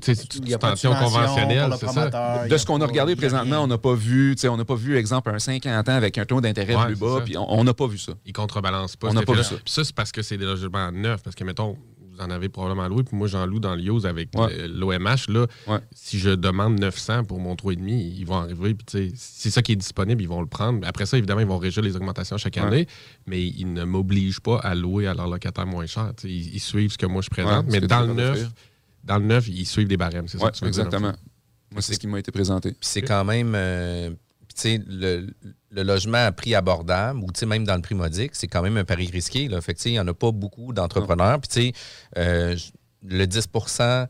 [0.00, 2.46] tu de suspension subvention conventionnelle, c'est ça?
[2.48, 4.74] De ce qu'on a regardé présentement, on n'a pas vu, tu sais, on n'a pas
[4.74, 7.74] vu, exemple, un 50 ans avec un taux d'intérêt Ouais, plus bas, puis on n'a
[7.74, 8.12] pas vu ça.
[8.26, 9.08] Ils contrebalancent pas.
[9.08, 9.56] On n'a pas vu ça.
[9.64, 11.22] Ça, c'est parce que c'est des logements neufs.
[11.22, 11.76] Parce que, mettons,
[12.20, 15.28] vous en avez probablement loué, puis moi, j'en loue dans l'IOS avec euh, l'OMH.
[15.28, 15.46] Là,
[15.92, 18.74] si je demande 900 pour mon 3,5, ils vont arriver.
[18.74, 20.86] Puis, c'est ça qui est disponible, ils vont le prendre.
[20.86, 22.62] Après ça, évidemment, ils vont régir les augmentations chaque Ouais.
[22.62, 22.86] année,
[23.26, 26.12] mais ils ne m'obligent pas à louer à leur locataire moins cher.
[26.24, 27.66] Ils, ils suivent ce que moi je présente.
[27.68, 28.50] Mais dans le vas neuf, offrir.
[29.04, 30.28] dans le neuf, ils suivent des barèmes.
[30.28, 31.08] C'est ça que tu veux dire, exactement.
[31.08, 31.18] en fait.
[31.72, 32.74] Moi, c'est ce qui m'a été présenté.
[32.80, 33.52] C'est quand même.
[33.54, 34.10] euh,
[34.64, 35.26] le,
[35.70, 38.84] le logement à prix abordable, ou même dans le prix modique, c'est quand même un
[38.84, 39.48] pari risqué.
[39.48, 39.60] Là.
[39.60, 41.40] Fait il n'y en a pas beaucoup d'entrepreneurs.
[41.40, 41.72] Puis
[42.18, 42.56] euh,
[43.06, 44.06] le 10%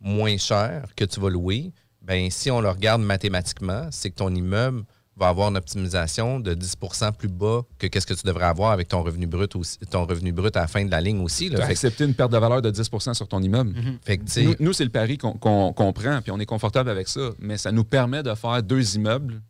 [0.00, 4.34] moins cher que tu vas louer, ben si on le regarde mathématiquement, c'est que ton
[4.34, 4.84] immeuble
[5.16, 8.86] va avoir une optimisation de 10% plus bas que qu'est-ce que tu devrais avoir avec
[8.86, 11.46] ton revenu brut aussi, ton revenu brut à la fin de la ligne aussi.
[11.50, 11.58] Tu Là.
[11.58, 13.74] as Fait que- accepté une perte de valeur de 10% sur ton immeuble.
[14.04, 16.38] Fait que, tu sais- nous, nous, c'est le pari qu'on qu'on- qu'on prend, puis on
[16.38, 17.30] est confortable avec ça.
[17.40, 19.42] Mais ça nous permet de faire deux immeubles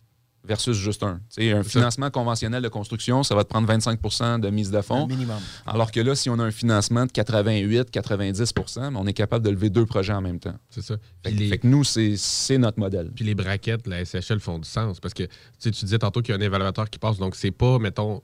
[0.44, 1.20] versus juste un.
[1.35, 4.81] Tu sais, un financement conventionnel de construction, ça va te prendre 25% de mise de
[4.81, 5.07] fonds.
[5.07, 5.37] Minimum.
[5.66, 9.44] Alors que là, si on a un financement de 88, 90 mais on est capable
[9.44, 10.55] de lever deux projets en même temps.
[10.70, 10.94] C'est ça.
[11.22, 13.11] Fait, Puis les- fait que nous, c'est notre modèle.
[13.14, 16.22] Puis les braquettes, la SHL font du sens parce que tu sais, tu disais tantôt
[16.22, 18.22] qu'il y a un évaluateur qui passe, donc c'est pas, mettons,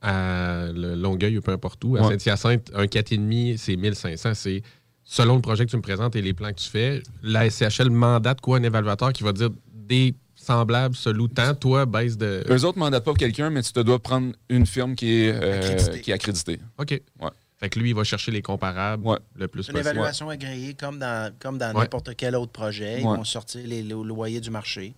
[0.00, 1.96] à le Longueuil ou peu importe où.
[1.96, 2.18] À Ouais.
[2.18, 4.32] Saint-Hyacinthe, un 4,5, c'est 1500.
[4.34, 4.62] C'est
[5.04, 7.02] selon le projet que tu me présentes et les plans que tu fais.
[7.22, 11.86] La SCHL mandate quoi un évaluateur qui va dire des semblables se louent tant, toi,
[11.86, 12.44] baisse de.
[12.48, 15.32] Eux autres ne mandatent pas quelqu'un, mais tu te dois prendre une firme qui est,
[15.32, 16.60] euh, qui est accréditée.
[16.78, 16.90] OK.
[17.20, 17.30] Ouais.
[17.58, 19.04] Fait que lui, il va chercher les comparables
[19.36, 19.78] le plus Une possible.
[19.78, 21.82] évaluation agréée comme dans, comme dans Ouais.
[21.82, 23.00] n'importe quel autre projet.
[23.00, 23.16] Ils Ouais.
[23.16, 24.94] vont sortir les, lo- loyers du marché.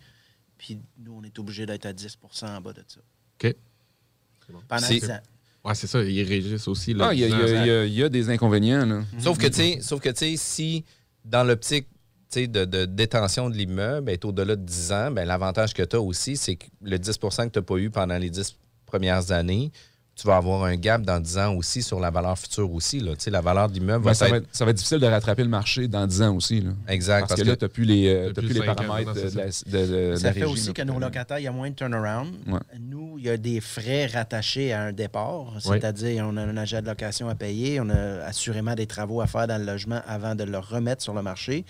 [0.56, 3.00] Puis nous, on est obligé d'être à 10% en bas de ça.
[3.44, 3.54] OK.
[4.68, 5.20] Pendant C'est- 10 ans.
[5.64, 6.02] Ouais, c'est ça.
[6.02, 6.92] Ils régissent aussi.
[6.94, 7.62] là, Ah, Il y, a- il y a- 10 ans.
[7.62, 8.84] il y a- il y a des inconvénients.
[8.86, 9.02] là.
[9.18, 10.84] Sauf que, tu sais, sauf que, tu sais, si
[11.24, 11.86] dans l'optique
[12.42, 16.00] de, de détention de l'immeuble est au-delà de 10 ans, ben, l'avantage que tu as
[16.00, 19.70] aussi, c'est que le 10% que tu n'as pas eu pendant les 10 premières années,
[20.16, 23.00] tu vas avoir un gap dans 10 ans aussi sur la valeur future aussi.
[23.00, 23.16] Là.
[23.16, 24.44] Tu sais, La valeur de l'immeuble va ça, va être...
[24.44, 26.60] être, ça va être difficile de rattraper le marché dans 10 ans aussi.
[26.60, 26.70] là.
[26.86, 27.22] Exact.
[27.22, 29.50] Parce, parce que, là, tu n'as plus les, euh, plus les ans, paramètres de, la,
[29.50, 29.64] ça.
[29.68, 30.72] de- Ça la fait régie, aussi là.
[30.74, 32.32] que nos locataires, il y a moins de turnaround.
[32.46, 32.60] Ouais.
[32.80, 35.80] Nous, il y a des frais rattachés à un départ, Ouais.
[35.80, 39.26] c'est-à-dire on a un agent de location à payer, on a assurément des travaux à
[39.26, 41.64] faire dans le logement avant de le remettre sur le marché.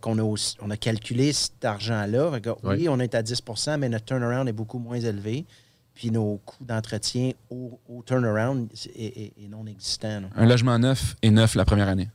[0.00, 2.30] Qu'on a, aussi- on a calculé cet argent-là.
[2.62, 5.46] Oui, on est à 10% mais notre turnaround est beaucoup moins élevé.
[5.94, 10.20] Puis nos coûts d'entretien au, au turnaround est, est- est non existant.
[10.20, 10.28] là.
[10.36, 12.08] Un logement neuf est neuf la première année.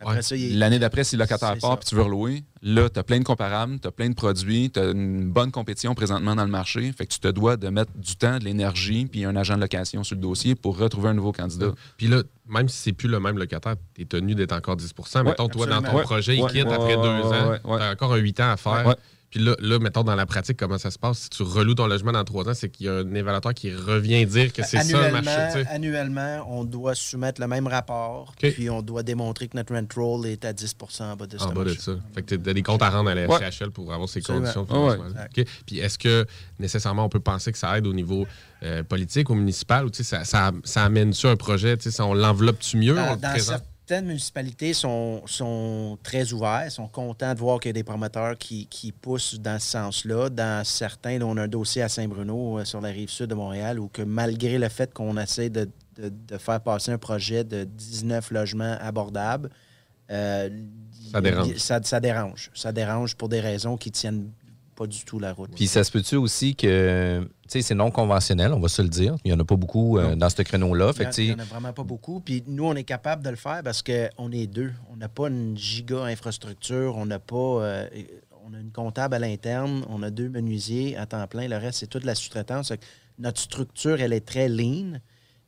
[0.00, 3.24] L'année d'après, si le locataire part puis tu veux relouer, là, tu as plein de
[3.24, 6.92] comparables, tu as plein de produits, tu as une bonne compétition présentement dans le marché.
[6.92, 9.60] Fait que tu te dois de mettre du temps, de l'énergie, puis un agent de
[9.62, 11.68] location sur le dossier pour retrouver un nouveau candidat.
[11.96, 15.24] Puis là, même si c'est plus le même locataire, tu es tenu d'être encore 10%
[15.24, 15.96] Mettons, toi, dans ton.
[15.96, 16.02] Ouais.
[16.02, 16.50] projet, il Ouais.
[16.50, 17.50] quitte Ouais, après ouais, deux ouais, ans.
[17.50, 17.78] ouais, ouais.
[17.78, 18.94] Tu as encore un 8 ans à faire.
[19.34, 21.18] Puis là, là, mettons, dans la pratique, comment ça se passe?
[21.22, 23.74] Si tu reloues ton logement dans trois ans, c'est qu'il y a un évaluateur qui
[23.74, 25.58] revient dire que c'est ça le annuellement, marché.
[25.58, 25.68] tu sais.
[25.70, 28.52] annuellement, on doit soumettre le même rapport, OK.
[28.52, 31.42] puis on doit démontrer que notre rent roll est à 10% en bas de ce
[31.42, 31.92] En bas de ça.
[32.14, 33.40] Fait que tu as des comptes à rendre à la Ouais.
[33.74, 34.52] Pour avoir ces Absolument.
[34.52, 35.44] conditions de Ah ouais.
[35.66, 36.26] Puis est-ce que
[36.60, 38.28] nécessairement on peut penser que ça aide au niveau
[38.62, 41.76] euh, politique, au municipal, ou tu sais, ça, ça, ça amène-tu un projet?
[41.76, 42.92] tu sais, ça, On l'enveloppe-tu mieux?
[42.92, 43.62] on Dans, le dans présente?
[43.86, 48.38] Certaines municipalités sont, sont très ouverts, sont contents de voir qu'il y a des promoteurs
[48.38, 50.30] qui, qui poussent dans ce sens-là.
[50.30, 53.34] Dans certains, là, on a un dossier à Saint-Bruno, euh, sur la rive sud de
[53.34, 55.68] Montréal, où que malgré le fait qu'on essaie de,
[55.98, 59.50] de- de faire passer un projet de 19 logements abordables,
[60.10, 60.48] euh,
[61.12, 61.56] Ça dérange.
[61.56, 62.50] Ça, ça dérange.
[62.54, 64.30] Ça dérange pour des raisons qui tiennent
[64.74, 65.50] pas du tout la route.
[65.54, 68.88] Puis ça se peut-tu aussi que, tu sais, c'est non conventionnel, on va se le
[68.88, 69.16] dire.
[69.24, 70.92] Il n'y en a pas beaucoup euh, dans ce créneau-là.
[71.18, 72.20] Il n'y en a vraiment pas beaucoup.
[72.20, 74.72] Puis nous, on est capable de le faire parce qu'on est deux.
[74.92, 76.96] On n'a pas une giga infrastructure.
[76.96, 77.36] On n'a pas.
[77.36, 77.88] euh,
[78.46, 79.84] on a une comptable à l'interne.
[79.88, 81.48] On a deux menuisiers à temps plein.
[81.48, 82.72] Le reste, c'est toute la sous-traitance.
[83.18, 84.98] Notre structure, elle est très lean.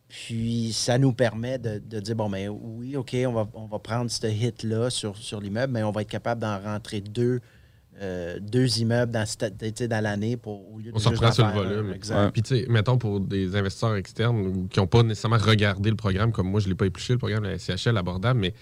[0.09, 3.79] Puis ça nous permet de, de dire bon, mais oui, OK, on va, on va
[3.81, 7.41] prendre ce hit-là sur, sur l'immeuble, mais on va être capable d'en rentrer deux.
[8.01, 11.53] Euh, deux immeubles dans, l'année pour au lieu de On s'en prend en sur le
[11.53, 11.92] volume.
[11.92, 12.30] Exact.
[12.32, 15.97] Puis, tu sais, mettons pour des investisseurs externes ou qui n'ont pas nécessairement regardé le
[15.97, 18.55] programme, comme moi, je ne l'ai pas épluché, le programme de la SCHL abordable, mais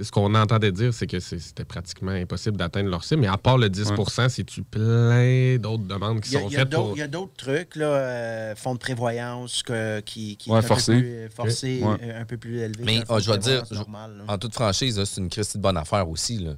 [0.00, 3.22] ce qu'on entendait dire, c'est que c'était pratiquement impossible d'atteindre leur cible.
[3.22, 6.92] Mais à part le 10% c'est-tu plein d'autres demandes qui a- sont faites pour.
[6.94, 10.64] il y a d'autres trucs, là, euh, fonds de prévoyance que- qui, qui Ouais, est
[10.64, 12.12] un peu plus euh, forcé, Ouais.
[12.14, 12.84] un peu plus élevé.
[12.84, 16.08] Mais oh, je vais dire, normal, en toute franchise, c'est une Christie de bonne affaire
[16.08, 16.52] aussi, là,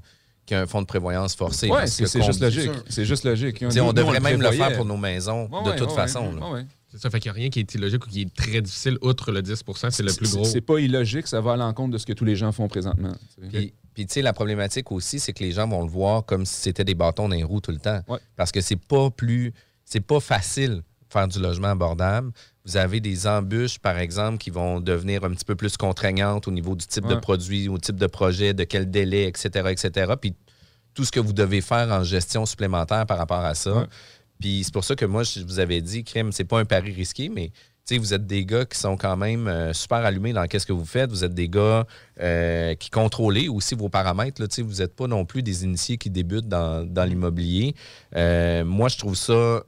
[0.50, 1.70] qu'un fonds de prévoyance forcé.
[1.86, 2.62] C'est juste logique.
[2.62, 2.84] sûr.
[2.88, 3.58] C'est juste logique.
[3.58, 5.76] Tu sais, Nous, on nous, devrait même le faire pour nos maisons, Ouais, de ouais,
[5.76, 6.34] toute ouais, façon.
[6.96, 9.30] ça, fait qu'il n'y a rien qui est illogique ou qui est très difficile, outre
[9.30, 10.44] le 10 c'est le plus gros.
[10.44, 13.12] C'est pas illogique, ça va à l'encontre de ce que tous les gens font présentement.
[13.50, 16.44] Puis, puis, tu sais, la problématique aussi, c'est que les gens vont le voir comme
[16.44, 18.00] si c'était des bâtons dans les roues tout le temps.
[18.08, 18.18] Ouais.
[18.36, 19.52] Parce que c'est pas plus.
[19.84, 20.82] C'est pas facile
[21.12, 22.32] faire du logement abordable.
[22.64, 26.50] Vous avez des embûches, par exemple, qui vont devenir un petit peu plus contraignantes au
[26.50, 30.14] niveau du type de produit, au type de projet, de quel délai, etc., etc.
[30.20, 30.34] Puis
[30.94, 33.74] tout ce que vous devez faire en gestion supplémentaire par rapport à ça.
[33.74, 33.86] Ouais.
[34.40, 36.92] Puis c'est pour ça que moi, je vous avais dit, crime, c'est pas un pari
[36.92, 37.52] risqué, mais
[37.98, 40.84] vous êtes des gars qui sont quand même euh, super allumés dans qu'est-ce que vous
[40.84, 41.10] faites.
[41.10, 41.86] Vous êtes des gars
[42.20, 44.40] euh, qui contrôlez aussi vos paramètres.
[44.40, 47.74] Là, vous n'êtes pas non plus des initiés qui débutent dans, dans l'immobilier.
[48.14, 49.62] Euh, moi, je trouve ça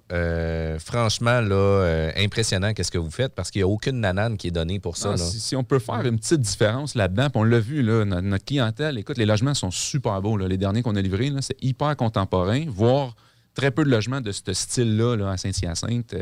[0.79, 4.53] franchement là, impressionnant qu'est-ce que vous faites parce qu'il n'y a aucune nanane qui est
[4.53, 5.11] donnée pour ça.
[5.11, 5.25] Non, là.
[5.25, 8.45] si, si on peut faire une petite différence là-dedans, on l'a vu, là, notre, notre
[8.45, 10.37] clientèle, écoute, les logements sont super beaux.
[10.37, 10.49] là.
[10.49, 13.15] Les derniers qu'on a livrés, c'est hyper contemporain, voire
[13.55, 16.15] très peu de logements de ce style-là là, à Saint-Hyacinthe.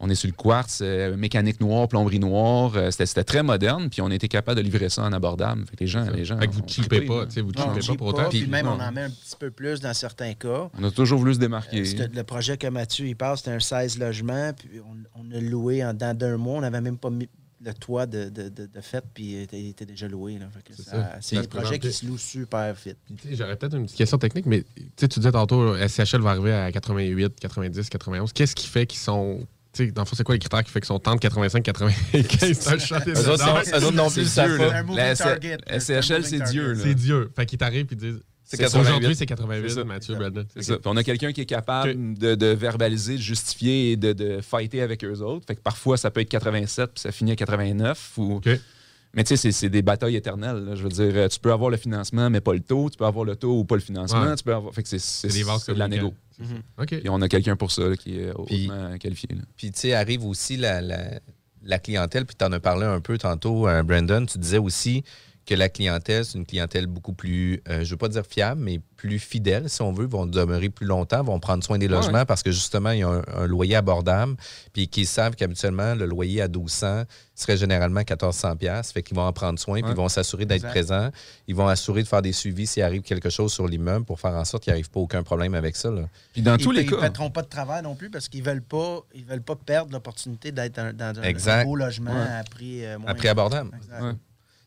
[0.00, 2.72] On est sur le quartz, euh, mécanique noire, plomberie noire.
[2.76, 5.64] euh, C'était c'était très moderne, puis on était capable de livrer ça en abordable.
[5.68, 7.80] Fait que les gens, les gens Fait que vous cheapez pas, tu sais, vous cheapez
[7.82, 8.28] on pas pour autant.
[8.28, 10.70] puis Puis- même, on en met un petit peu plus dans certains cas.
[10.78, 11.82] On a toujours voulu se démarquer.
[12.00, 15.40] Euh, le projet que Mathieu il parle, c'était un 16 logements, puis on, on a
[15.40, 16.58] loué en dedans d'un mois.
[16.58, 17.28] On n'avait même pas mis
[17.60, 20.38] le toit de, de, de- de fait, puis il était, il était déjà loué.
[20.38, 20.46] là.
[20.54, 20.80] Fait que
[21.20, 21.78] C'est des projets présentait.
[21.80, 22.98] qui se louent super vite.
[23.32, 26.52] J'aurais peut-être une petite question technique, mais tu sais, tu disais tantôt, SCHL va arriver
[26.52, 28.32] à 88, 90, 91.
[28.32, 29.40] Qu'est-ce qui fait qu'ils sont.
[29.72, 31.62] Tu sais, dans le fond, c'est quoi les critères qui fait qu'ils sont entre 85,
[31.62, 31.94] 95?
[32.38, 34.82] C'est un chat des Eux autres, non plus, là.
[34.82, 34.94] pas.
[34.94, 35.14] La.
[35.14, 36.74] SCHL, C'est Dieu.
[36.74, 37.30] C'est Dieu.
[37.36, 38.20] Fait qu'ils t'arrivent et disent.
[38.44, 38.88] C'est c'est 88.
[38.88, 39.84] Aujourd'hui, c'est 88, C'est ça.
[39.84, 40.46] Mathieu, Brandon.
[40.54, 40.74] C'est ça.
[40.78, 44.40] Puis on a quelqu'un qui est capable de, de verbaliser, de justifier et de, de
[44.40, 45.44] fighter avec eux autres.
[45.46, 48.12] Fait que parfois, ça peut être 87 puis ça finit à 89.
[48.16, 48.36] Ou...
[48.36, 48.48] OK.
[49.14, 50.64] Mais tu sais, c'est- des batailles éternelles.
[50.64, 50.74] là.
[50.74, 52.90] Je veux dire, euh, tu peux avoir le financement, mais pas le taux.
[52.90, 54.22] Tu peux avoir le taux ou pas le financement.
[54.22, 54.36] Ouais.
[54.36, 54.72] Tu peux avoir...
[54.74, 56.12] Fait que c'est de la négo.
[56.78, 56.88] OK.
[57.00, 59.28] Puis on a quelqu'un pour ça là, qui est Puis- hautement qualifié.
[59.32, 59.42] là.
[59.56, 61.20] Puis, tu sais, arrive aussi la, la-
[61.64, 64.24] la clientèle, puis tu en as parlé un peu tantôt, euh, Brandon.
[64.26, 65.02] Tu disais aussi
[65.48, 68.60] que la clientèle, c'est une clientèle beaucoup plus, euh, je ne veux pas dire fiable,
[68.60, 71.92] mais plus fidèle, si on veut, vont demeurer plus longtemps, vont prendre soin des Ouais.
[71.92, 74.36] logements parce que justement, il y a un, un loyer abordable,
[74.74, 79.22] puis qu'ils savent qu'habituellement, le loyer à 1200 serait généralement 1400 pièces fait qu'ils vont
[79.22, 79.92] en prendre soin, puis Ouais.
[79.92, 81.10] ils vont s'assurer d'être présents.
[81.46, 84.32] Ils vont assurer de faire des suivis s'il arrive quelque chose sur l'immeuble pour faire
[84.34, 85.90] en sorte qu'il n'y arrive pas aucun problème avec ça.
[85.90, 86.02] là.
[86.34, 86.96] Puis dans Ils tous les Ils cas.
[86.96, 89.92] ne mettront pas de travail non plus parce qu'ils veulent pas, ils veulent pas perdre
[89.92, 91.62] l'opportunité d'être dans un, Exact.
[91.62, 92.20] un beau logement Ouais.
[92.40, 93.70] à prix euh, moins À prix abordable.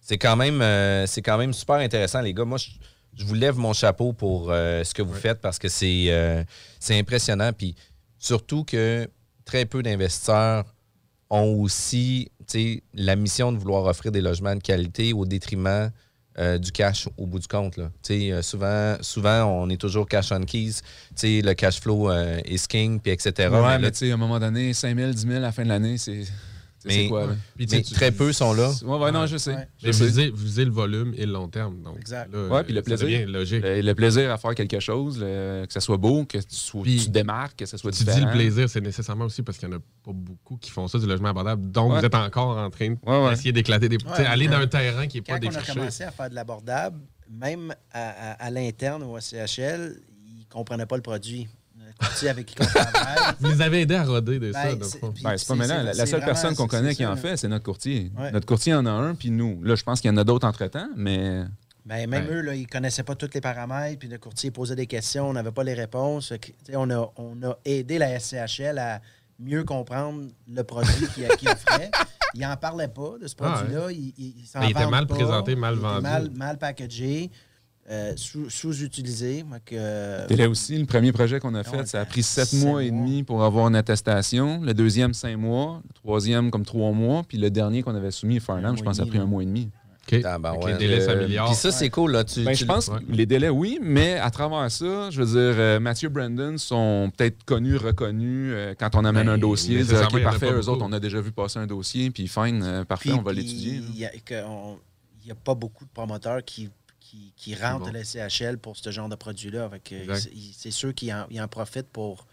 [0.02, 2.44] C'est quand même euh, c'est quand même super intéressant, les gars.
[2.44, 2.70] Moi, je,
[3.16, 6.44] je vous lève mon chapeau pour euh, ce que vous faites parce que c'est euh,
[6.80, 7.52] c'est impressionnant.
[7.54, 7.76] Puis
[8.18, 9.08] surtout que
[9.46, 10.66] très peu d'investisseurs
[11.30, 12.30] ont aussi
[12.94, 15.90] la mission de vouloir offrir des logements de qualité au détriment
[16.40, 17.76] euh, du cash au bout du compte.
[17.76, 17.92] Là.
[18.10, 20.76] Euh, souvent, souvent, on est toujours cash on keys.
[21.22, 23.50] Le cash flow euh, is king, puis etc.
[23.50, 25.98] Ouais, Mais à un moment donné, 5 000, 10 000 à la fin de l'année,
[25.98, 26.24] c'est.
[26.88, 27.34] Mais- quoi, là?
[27.56, 28.72] Puis, tu sais, mais tu- très peu sont là.
[28.84, 29.54] Ouais, ouais, non, je sais.
[29.56, 29.68] Ouais.
[29.84, 30.06] Je sais.
[30.06, 31.82] viser, viser le volume et le long terme.
[31.82, 32.32] Donc, Exact.
[32.34, 33.28] là, Ouais, puis le plaisir.
[33.28, 33.64] logique.
[33.64, 36.84] Le, le plaisir à faire quelque chose, le- que ça soit beau, que tu, sois-
[36.84, 38.20] Puis, tu démarques, que ça soit Tu différent.
[38.20, 40.88] dis le plaisir, c'est nécessairement aussi parce qu'il n'y en a pas beaucoup qui font
[40.88, 41.70] ça du logement abordable.
[41.72, 42.00] Donc, Ouais.
[42.00, 43.30] vous êtes encore en train Ouais, ouais.
[43.32, 43.98] d'essayer d'éclater des.
[43.98, 45.74] tu aller dans un terrain qui n'est pas Quand on a défriché.
[45.74, 50.46] commencé à faire de l'abordable, même à, à- à l'interne ou à CHL, ils ne
[50.50, 51.48] comprenaient pas le produit.
[52.02, 53.34] Le courtier avec qui on travaille.
[53.40, 54.64] Vous les avez aidés à roder de ça.
[54.76, 55.84] Ben, c'est- Ben, c'est pas maintenant.
[55.84, 58.12] La, seule vraiment- personne qu'on connaît qui en fait, c'est notre courtier.
[58.18, 58.32] Ouais.
[58.32, 59.62] Notre courtier en a un, puis nous.
[59.64, 61.44] Là, je pense qu'il y en a d'autres entre-temps, mais
[61.86, 62.34] Ben, même Ouais.
[62.36, 65.30] eux, là, ils ne connaissaient pas tous les paramètres, puis le courtier posait des questions,
[65.30, 66.32] on n'avait pas les réponses.
[66.74, 69.02] On, a, on a aidé la SCHL à
[69.40, 71.90] mieux comprendre le produit qu'il qu'il offrait.
[72.34, 73.92] Ils n'en parlaient pas de ce Ah, produit-là.
[73.92, 75.16] Ils, ils, ils s'en Mais il était mal pas.
[75.16, 76.02] présenté, mal Il était vendu.
[76.04, 77.30] Mal, mal packagé,
[77.92, 79.44] euh, sous- sous-utilisé.
[79.66, 82.54] Que, euh, là aussi, le premier projet qu'on a Ah fait, ça a pris sept
[82.54, 84.62] mois et demi pour avoir une attestation.
[84.62, 85.82] Le deuxième, cinq mois.
[85.88, 87.24] Le troisième, comme trois mois.
[87.28, 89.46] Puis le dernier qu'on avait soumis, Farnham, je pense, ça a pris un mois et
[89.46, 89.70] demi.
[90.22, 90.64] Tabarouette.
[90.64, 91.46] Avec les délais s'améliorent.
[91.48, 92.12] Puis ça, c'est cool.
[92.12, 92.24] Là.
[92.26, 95.26] Tu, Ben, tu- je pense que les délais, oui, mais à travers ça, je veux
[95.28, 99.84] dire, euh, Mathieu Brandon sont peut-être connus, reconnus euh, quand on amène Ben, un dossier.
[99.84, 100.70] Dire, OK, parfait, eux beaucoup.
[100.72, 103.32] autres, on a déjà vu passer un dossier, puis fine, euh, parfait, Puis- on va
[103.32, 103.80] l'étudier.
[103.94, 104.80] Il y a- que on-
[105.24, 106.70] il y a pas beaucoup de promoteurs qui,
[107.12, 107.94] qui, qui rentrent bon.
[107.94, 109.70] la CHL pour ce genre de produit-là.
[110.56, 112.26] C'est- sûr qu'ils en, profitent pour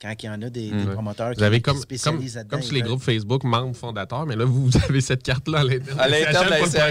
[0.00, 0.84] quand il y en a des, Mm.
[0.86, 2.56] des promoteurs Vous qui, avez comme, comme, spécialisent là-dedans.
[2.58, 6.08] comme sur les groupes Facebook, membres fondateurs, mais là, vous, vous avez cette carte-là à
[6.08, 6.66] l'interne de la.
[6.66, 6.90] Ça,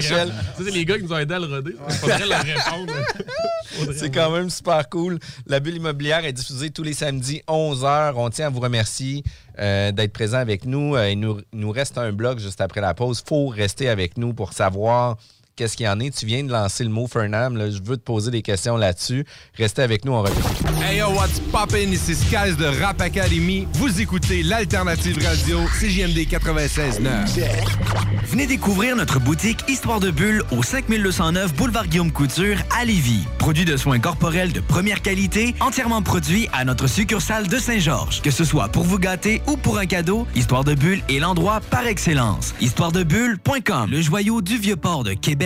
[0.58, 1.74] c'est les gars qui nous ont aidés à le roder.
[1.88, 2.92] Il faudrait leur répondre.
[3.94, 5.18] C'est quand même super cool.
[5.46, 8.14] La bulle immobilière est diffusée tous les samedis 11h.
[8.16, 9.22] On tient à vous remercier
[9.58, 10.96] euh, d'être présent avec nous.
[10.96, 11.40] Euh, il, nous.
[11.52, 13.22] il nous reste un blog juste après la pause.
[13.26, 15.18] faut rester avec nous pour savoir
[15.56, 16.10] qu'est-ce qu'il y en est.
[16.16, 17.56] Tu viens de lancer le mot Fernam.
[17.56, 17.70] là.
[17.70, 19.24] Je veux te poser des questions là-dessus.
[19.58, 20.36] Restez avec nous, on revient.
[20.82, 21.90] Hey yo, what's poppin'?
[21.92, 23.66] Ici Skies de Rap Academy.
[23.74, 27.40] Vous écoutez l'Alternative Radio, CJMD 96.9.
[28.26, 33.24] Venez découvrir notre boutique Histoire de Bulle au 5209 Boulevard Guillaume Couture à Lévis.
[33.38, 38.20] Produit de soins corporels de première qualité, entièrement produit à notre succursale de Saint-Georges.
[38.22, 41.60] Que ce soit pour vous gâter ou pour un cadeau, Histoire de Bulle est l'endroit
[41.70, 42.52] par excellence.
[42.60, 45.45] Histoiredebulle.com Le joyau du Vieux-Port de Québec,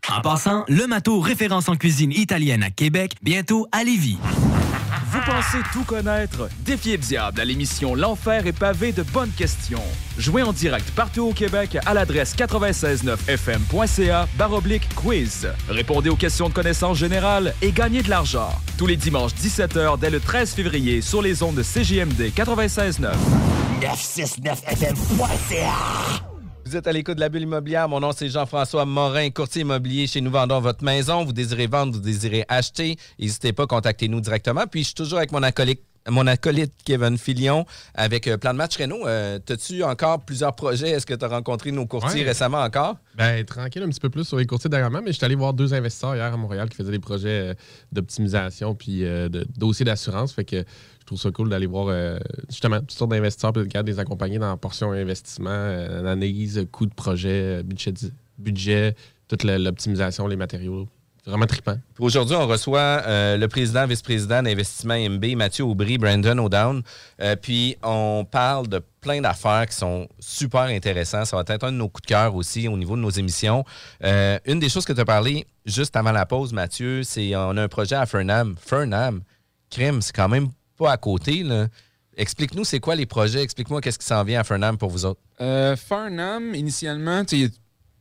[0.13, 4.17] En passant, le Mato référence en cuisine italienne à Québec, bientôt à Lévis.
[5.09, 6.49] Vous pensez tout connaître?
[6.65, 9.81] Défiez le diable à l'émission L'Enfer est pavé de bonnes questions.
[10.17, 15.47] Jouez en direct partout au Québec à l'adresse 969fm.ca baroblique quiz.
[15.69, 18.49] Répondez aux questions de connaissance générale et gagnez de l'argent.
[18.77, 23.13] Tous les dimanches 17h dès le 13 février sur les ondes de CGMD 96.9.
[23.81, 26.30] 969fm.ca
[26.71, 27.89] Vous êtes à l'écoute de la bulle immobilière.
[27.89, 31.25] Mon nom, c'est Jean-François Morin, courtier immobilier chez Nous Vendons Votre Maison.
[31.25, 32.95] Vous désirez vendre, vous désirez acheter.
[33.19, 34.63] N'hésitez pas, contactez-nous directement.
[34.71, 38.57] Puis, je suis toujours avec mon acolyte, mon acolyte Kevin Filion avec euh, Plan de
[38.57, 39.05] match Renault.
[39.05, 40.91] Euh, T'as-tu encore plusieurs projets?
[40.91, 42.27] Est-ce que tu as rencontré nos courtiers Ouais.
[42.29, 42.95] récemment encore?
[43.17, 45.53] Ben, tranquille un petit peu plus sur les courtiers dernièrement, mais je suis allé voir
[45.53, 47.53] deux investisseurs hier à Montréal qui faisaient des projets euh,
[47.91, 50.31] d'optimisation puis euh, de dossiers d'assurance.
[50.31, 50.63] Fait que
[51.11, 52.17] trouve ça cool d'aller voir euh,
[52.49, 56.85] justement toutes sortes d'investisseurs puis de les accompagner dans la portion investissement, euh, analyse, coût
[56.85, 57.93] de projet, euh, budget,
[58.37, 58.95] budget
[59.27, 60.87] toute l'optimisation, les matériaux.
[61.25, 61.77] Vraiment trippant.
[61.99, 66.81] Aujourd'hui, on reçoit euh, le président, vice-président d'investissement MB, Mathieu Aubry, Brandon O'Down.
[67.41, 71.27] Puis on parle de plein d'affaires qui sont super intéressantes.
[71.27, 73.63] Ça va être un de nos coups de cœur aussi au niveau de nos émissions.
[74.01, 77.61] Une des choses que tu as parlé juste avant la pause, Mathieu, c'est on a
[77.61, 78.55] un projet à Fernam.
[78.59, 79.21] Fernam,
[79.69, 81.43] crime, c'est quand même pas à côté.
[81.43, 81.67] là.
[82.17, 83.41] Explique-nous, c'est quoi les projets?
[83.41, 85.21] Explique-moi qu'est-ce qui s'en vient à Fernam pour vous autres.
[85.39, 87.49] Euh, Farnham, initialement, tu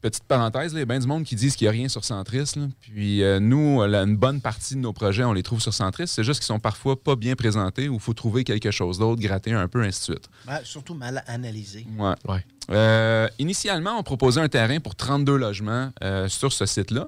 [0.00, 1.86] petite parenthèse, là, il y a bien du monde qui disent qu'il n'y a rien
[1.88, 2.52] sur Centris.
[2.56, 2.68] là.
[2.80, 6.08] Puis euh, nous, la- une bonne partie de nos projets, on les trouve sur Centris.
[6.08, 9.20] C'est juste qu'ils sont parfois pas bien présentés ou il faut trouver quelque chose d'autre,
[9.20, 10.28] gratter un peu, ainsi de suite.
[10.48, 11.86] Ouais, surtout mal analysé.
[11.98, 12.44] Ouais.
[12.70, 17.06] Euh, initialement, on proposait un terrain pour 32 logements euh, sur ce site-là.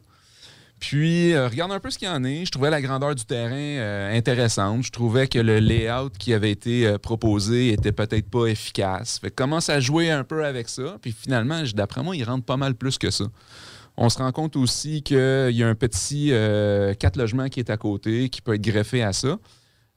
[0.83, 2.45] Puis, euh, regarde un peu ce qu'il y en est.
[2.45, 4.83] Je trouvais la grandeur du terrain euh, intéressante.
[4.83, 9.21] Je trouvais que le layout qui avait été euh, proposé était peut-être pas efficace.
[9.21, 10.97] Fait que commence à jouer un peu avec ça.
[11.01, 13.27] Puis finalement, d'après moi, il rentre pas mal plus que ça.
[13.97, 17.77] On se rend compte aussi qu'il y a un petit 4 logements qui est à
[17.77, 19.39] côté, qui peut être greffé à ça.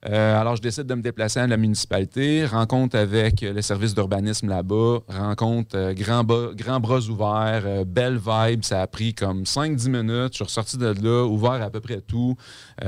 [0.08, 3.95] Euh, alors, je décide de me déplacer à la municipalité, rencontre avec euh, le service
[3.95, 8.64] d'urbanisme là-bas, rencontre euh, grand, bras ouverts, belle vibe.
[8.64, 10.34] Ça a pris comme 5-10 minutes.
[10.34, 12.36] Je suis ressorti de là, ouvert à peu près tout,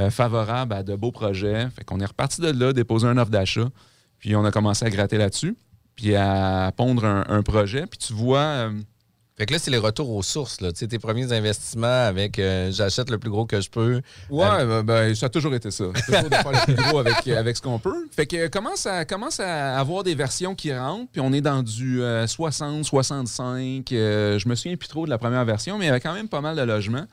[0.09, 1.67] favorable à de beaux projets.
[1.75, 3.67] Fait qu'on est reparti de là, déposer un offre d'achat,
[4.19, 5.55] puis on a commencé à gratter là-dessus,
[5.95, 7.87] puis à pondre un projet.
[7.87, 8.69] Puis tu vois.
[9.37, 10.61] Euh, Fait que là, c'est les retours aux sources.
[10.61, 10.71] Là.
[10.71, 14.01] Tu sais, tes premiers investissements avec euh, j'achète le plus gros que je peux.
[14.29, 15.85] Ouais, Euh, ben, ben, ça a toujours été ça.
[16.05, 18.07] Toujours de faire le plus gros avec, avec ce qu'on peut.
[18.11, 21.41] Fait que euh, commence à, commence à avoir des versions qui rentrent, puis on est
[21.41, 23.91] dans du euh, 60, 65.
[23.91, 26.13] euh, je me souviens plus trop de la première version, mais il y avait quand
[26.13, 27.05] même pas mal de logements.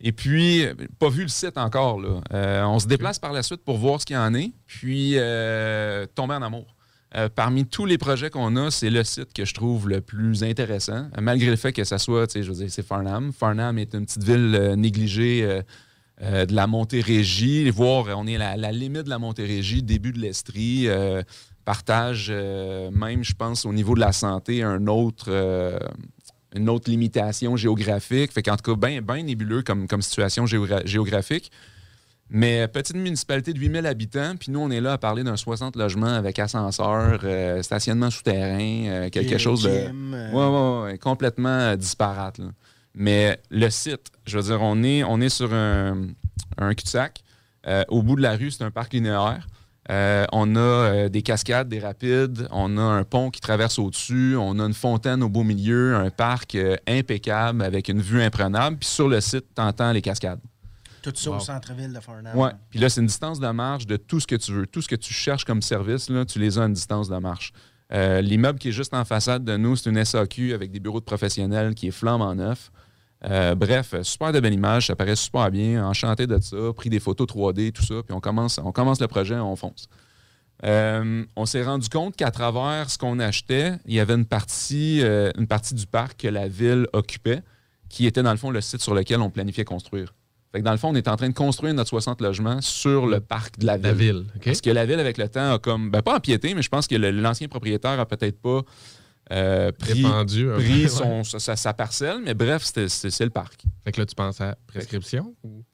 [0.00, 1.98] Et puis, euh, pas vu le site encore.
[2.00, 2.20] Là.
[2.34, 5.12] Euh, on se déplace par la suite pour voir ce qu'il y en est, puis
[5.16, 6.75] euh, tomber en amour.
[7.16, 10.44] Euh, parmi tous les projets qu'on a, c'est le site que je trouve le plus
[10.44, 13.32] intéressant, euh, malgré le fait que ça soit, tu sais, je veux dire, c'est Farnham.
[13.32, 15.62] Farnham est une petite ville euh, négligée
[16.20, 17.70] de la Montérégie.
[17.70, 20.88] Voir, euh, on est à la, limite de la Montérégie, début de l'Estrie.
[21.64, 25.30] partage même, je pense, au niveau de la santé, un autre,
[26.54, 28.32] une autre limitation géographique.
[28.32, 31.50] Fait qu'en tout cas, bien ben nébuleux comme, situation géogra- géographique.
[32.28, 35.76] Mais petite municipalité de 8000 habitants, puis nous, on est là à parler d'un 60
[35.76, 38.58] logements avec ascenseur, euh, stationnement souterrain,
[38.88, 39.68] euh, quelque Gym, chose de.
[39.70, 40.32] euh.
[40.32, 42.38] Ouais, ouais, ouais, complètement euh, disparate.
[42.38, 42.46] là.
[42.94, 46.08] Mais le site, je veux dire, on est, on est sur un,
[46.58, 47.20] un cul-de-sac.
[47.68, 49.46] Euh, au bout de la rue, c'est un parc linéaire.
[49.90, 54.34] Euh, on a euh, des cascades, des rapides, on a un pont qui traverse au-dessus,
[54.36, 58.78] on a une fontaine au beau milieu, un parc euh, impeccable avec une vue imprenable.
[58.78, 60.40] Puis sur le site, t'entends les cascades.
[61.10, 61.36] Tout ça Wow.
[61.36, 62.36] au centre-ville de Farnham.
[62.36, 62.50] Ouais.
[62.70, 64.66] Puis là, c'est une distance de marche de tout ce que tu veux.
[64.66, 67.16] Tout ce que tu cherches comme service, là, tu les as à une distance de
[67.18, 67.52] marche.
[67.92, 71.00] Euh, L'immeuble qui est juste en façade de nous, c'est une SAQ avec des bureaux
[71.00, 72.70] de professionnels qui est flambant neuf.
[73.24, 77.00] Euh, bref, super de belle image, ça paraît super bien, enchanté de ça, pris des
[77.00, 79.88] photos 3D, tout ça, puis on commence, on commence le projet, on fonce.
[80.64, 85.00] Euh, on s'est rendu compte qu'à travers ce qu'on achetait, il y avait une partie,
[85.02, 87.42] euh, une partie du parc que la ville occupait,
[87.88, 90.14] qui était dans le fond le site sur lequel on planifiait construire.
[90.52, 93.06] Fait que dans le fond, on est en train de construire notre 60 logements sur
[93.06, 93.84] le parc de la ville.
[93.86, 94.44] La ville, OK.
[94.44, 95.90] Parce que la ville, avec le temps, a comme.
[95.90, 98.62] Ben, pas empiété, mais je pense que l'ancien propriétaire a peut-être pas
[99.32, 100.88] euh, pris, peu, ouais.
[101.24, 103.64] sa, sa- sa parcelle, mais bref, c'est le parc.
[103.84, 105.34] Fait que là, tu penses à prescription?
[105.42, 105.64] ou-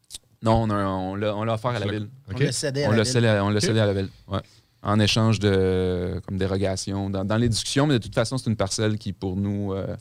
[0.43, 2.09] Non, on, l'a on offert à la ville.
[2.35, 3.07] On l'a cédé On la ville.
[3.07, 3.62] cédé, à- on l'a Ok.
[3.62, 4.09] cédé à la ville.
[4.29, 4.41] ouais.
[4.85, 7.09] En échange de comme dérogation.
[7.11, 9.73] Dans, dans les discussions, mais de toute façon, c'est une parcelle qui, pour nous.
[9.75, 9.95] euh,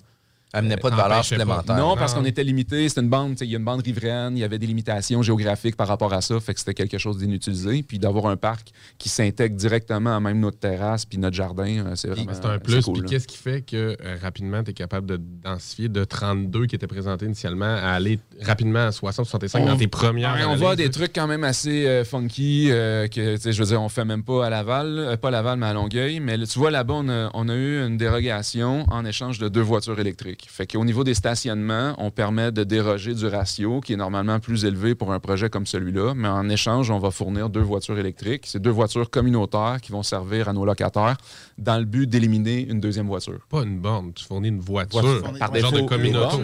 [0.53, 1.77] Amenait pas de valeur supplémentaire.
[1.77, 2.87] non, parce qu'on était limité.
[2.89, 4.67] C'était une bande, tu sais, il y a une bande riveraine, il y avait des
[4.67, 7.83] limitations géographiques par rapport à ça, fait que c'était quelque chose d'inutilisé.
[7.83, 11.95] Puis d'avoir un parc qui s'intègre directement à même notre terrasse puis notre jardin, euh,
[11.95, 12.83] c'est vraiment C'est un plus.
[12.83, 16.65] cool, Puis qu'est-ce qui fait que euh, rapidement, tu es capable de densifier de 32
[16.65, 20.55] qui étaient présentés initialement à aller rapidement à 60, 65 dans tes premières Ouais, on
[20.55, 23.81] voit des trucs quand même assez euh, funky euh, que, tu sais, je veux dire,
[23.81, 26.19] on fait même pas à Laval, euh, pas à Laval, mais à Longueuil.
[26.19, 29.61] Mais tu vois, là-bas, on a, on a eu une dérogation en échange de deux
[29.61, 30.40] voitures électriques.
[30.47, 34.65] Fait qu'au niveau des stationnements, on permet de déroger du ratio qui est normalement plus
[34.65, 36.13] élevé pour un projet comme celui-là.
[36.15, 38.43] Mais en échange, on va fournir deux voitures électriques.
[38.47, 41.17] C'est deux voitures communautaires qui vont servir à nos locataires
[41.57, 43.39] dans le but d'éliminer une deuxième voiture.
[43.49, 45.01] Pas une borne, tu fournis une voiture.
[45.01, 45.21] Voiture.
[45.39, 46.37] Par Par genre de défaut, communauté.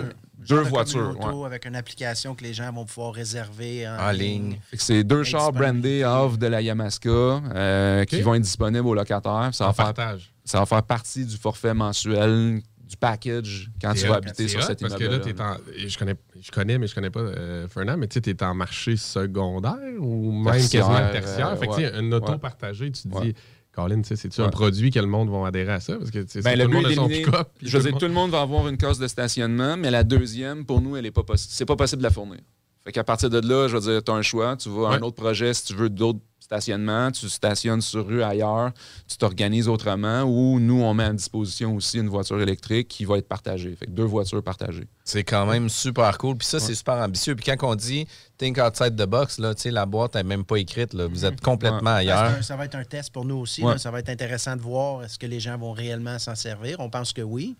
[0.47, 4.11] Deux de voitures, communauto Avec une application que les gens vont pouvoir réserver en, En
[4.11, 4.59] ligne.
[4.73, 9.49] C'est deux chars brandés off de la Yamaska euh, qui vont être disponibles aux locataires.
[9.51, 10.31] Ça va, En faire, partage.
[10.45, 14.63] ça va faire partie du forfait mensuel, du package quand tu vas habiter sur hot,
[14.67, 15.57] cet Parce que là, en-
[15.87, 18.95] je, connais, je connais, mais je connais pas euh, Fernand, mais tu es en marché
[18.97, 21.47] secondaire ou même Tertiaire, quasiment tertiaire.
[21.49, 21.99] euh, fait que ouais.
[21.99, 22.37] une auto Ouais.
[22.37, 23.33] partagée, tu te dis,
[23.73, 25.97] Colin, tu sais, c'est-tu un produit que le monde va adhérer à ça?
[25.97, 27.49] Parce que Ben, c'est le tout le monde a son pick-up.
[27.61, 30.03] Je veux dire, monde- tout le monde va avoir une case de stationnement, mais la
[30.03, 32.39] deuxième, pour nous, elle est pas possi- c'est pas possible de la fournir.
[32.85, 34.55] Fait qu'à partir de là, je veux dire, tu as un choix.
[34.55, 38.23] Tu vas à un autre projet si tu veux d'autres stationnements, tu stationnes sur rue
[38.23, 38.71] ailleurs,
[39.07, 43.17] tu t'organises autrement, ou nous, on met à disposition aussi une voiture électrique qui va
[43.17, 43.75] être partagée.
[43.75, 44.87] Fait que deux voitures partagées.
[45.03, 46.37] C'est quand même super cool.
[46.37, 47.35] Puis ça, c'est super ambitieux.
[47.35, 50.45] Puis quand on dit think outside the box, là, tu sais, la boîte n'est même
[50.45, 50.93] pas écrite.
[50.93, 51.07] Là.
[51.07, 52.43] Vous êtes complètement Ben, c'est ailleurs.
[52.43, 53.63] ça va être un test pour nous aussi.
[53.63, 53.73] Ouais.
[53.73, 53.77] là.
[53.77, 56.79] Ça va être intéressant de voir est-ce que les gens vont réellement s'en servir.
[56.79, 57.55] On pense que oui.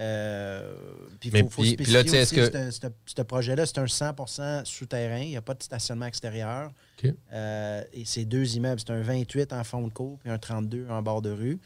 [0.00, 0.74] Euh,
[1.20, 3.78] puis faut, faut puis- puis là, spécifier tu sais, aussi, est-ce que- ce- projet-là, c'est
[3.78, 5.20] un 100% souterrain.
[5.20, 6.72] Il n'y a pas de stationnement extérieur.
[7.32, 8.80] Euh, et c'est deux immeubles.
[8.80, 11.58] C'est un 28 en fond de cour puis un 32 en bord de rue.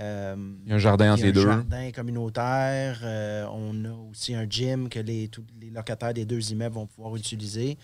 [0.00, 1.46] Euh, Il y a un jardin entre il y a les deux.
[1.46, 3.00] Un jardin communautaire.
[3.04, 6.86] Euh, on a aussi un gym que les, tous les locataires des deux immeubles vont
[6.86, 7.76] pouvoir utiliser.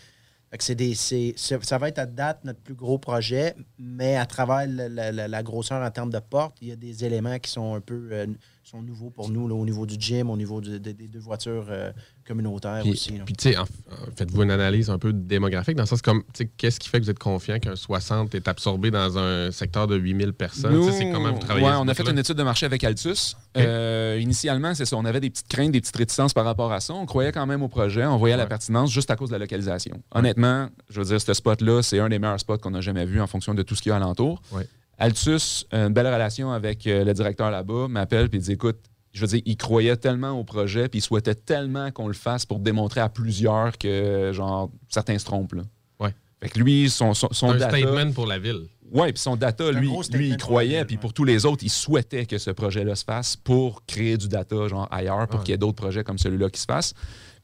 [0.50, 4.26] Fait que c'est des, ça va être à date notre plus gros projet, mais à
[4.26, 7.76] travers la, la- grosseur en termes de porte, il y a des éléments qui sont
[7.76, 8.26] un peu euh,
[8.70, 11.66] sont nouveaux pour nous là, au niveau du gym, au niveau de- des deux voitures
[11.70, 11.90] euh,
[12.26, 13.16] communautaires Puis, aussi.
[13.18, 13.24] là.
[13.24, 13.66] puis, tu sais, en- en-
[14.14, 17.00] faites-vous une analyse un peu démographique dans le sens comme, tu sais, qu'est-ce qui fait
[17.00, 20.72] que vous êtes confiant qu'un 60 est absorbé dans un secteur de 8000 personnes?
[20.74, 23.36] Nous, c'est comment vous travaillez ouais, on a fait une étude de marché avec Altus.
[23.56, 24.96] Euh, initialement, c'est ça.
[24.96, 26.94] On avait des petites craintes, des petites réticences par rapport à ça.
[26.94, 28.04] On croyait quand même au projet.
[28.06, 30.00] On voyait la pertinence juste à cause de la localisation.
[30.12, 33.20] Honnêtement, je veux dire, ce spot-là, c'est un des meilleurs spots qu'on a jamais vu
[33.20, 34.40] en fonction de tout ce qu'il y a alentour.
[34.52, 34.66] Ouais.
[35.00, 38.76] Altus, une belle relation avec euh, le directeur là-bas, m'appelle et dit écoute,
[39.12, 42.46] je veux dire, il croyait tellement au projet puis il souhaitait tellement qu'on le fasse
[42.46, 45.54] pour démontrer à plusieurs que, genre, certains se trompent.
[45.54, 45.62] Là.
[45.98, 46.14] Ouais.
[46.40, 48.66] Fait que lui, son, son, son un data- statement pour la ville.
[48.92, 52.24] oui, puis son data, lui, lui, il croyait, puis pour tous les autres, il souhaitait
[52.26, 55.44] que ce projet-là se fasse pour créer du data, genre ailleurs, pour Ouais.
[55.46, 56.94] qu'il y ait d'autres projets comme celui-là qui se fassent.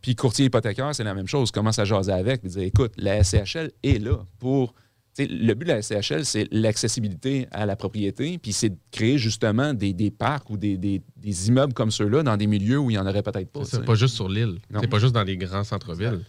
[0.03, 1.51] Puis courtier hypothécaire, c'est la même chose.
[1.51, 4.75] Commence à jaser avec, puis dire, écoute, la SCHL est là pour.
[5.25, 9.73] Le but de la SCHL, c'est l'accessibilité à la propriété, puis c'est de créer justement
[9.73, 12.95] des, des parcs ou des, des- des immeubles comme ceux-là dans des milieux où il
[12.95, 13.61] n'y en aurait peut-être pas.
[13.65, 14.59] C'est pas juste sur l'île.
[14.81, 16.21] C'est pas juste dans les grands centres-villes.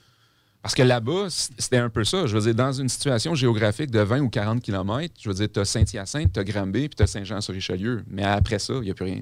[0.61, 2.25] Parce que là-bas, c'était un peu ça.
[2.27, 5.47] Je veux dire, dans une situation géographique de 20 ou 40 km, je veux dire,
[5.53, 8.03] tu as Saint-Hyacinthe, tu as Granby, puis tu as Saint-Jean-sur-Richelieu.
[8.07, 9.21] Mais après ça, il n'y a plus rien.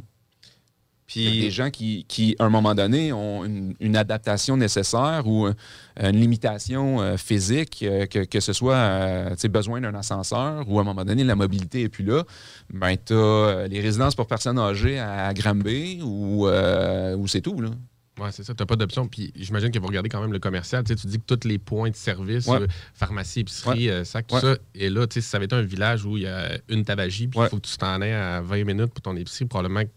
[1.14, 4.58] Il y a des gens qui, qui, à un moment donné, ont une, une adaptation
[4.58, 5.54] nécessaire ou euh,
[6.00, 10.82] une limitation euh, physique, euh, que, que, ce soit euh, besoin d'un ascenseur ou à
[10.82, 12.24] un moment donné, la mobilité n'est plus là.
[12.74, 17.62] Ben, tu as les résidences pour personnes âgées à Granby ou, ou c'est tout.
[17.62, 17.70] Là.
[18.20, 18.54] Oui, c'est ça.
[18.56, 19.08] Tu n'as pas d'option.
[19.08, 20.84] Puis j'imagine que vous regardez quand même le commercial.
[20.86, 22.62] Tu, sais, tu dis que tous les points de service, Ouais.
[22.62, 23.94] euh, pharmacie, épicerie, Ouais.
[23.94, 24.42] euh, sac, tout Ouais.
[24.42, 24.56] ça.
[24.74, 26.84] Et là, tu sais, si ça avait été un village où il y a une
[26.86, 29.84] tabagie, puis il faut que tu t'en aies à 20 minutes pour ton épicerie, probablement
[29.84, 29.90] que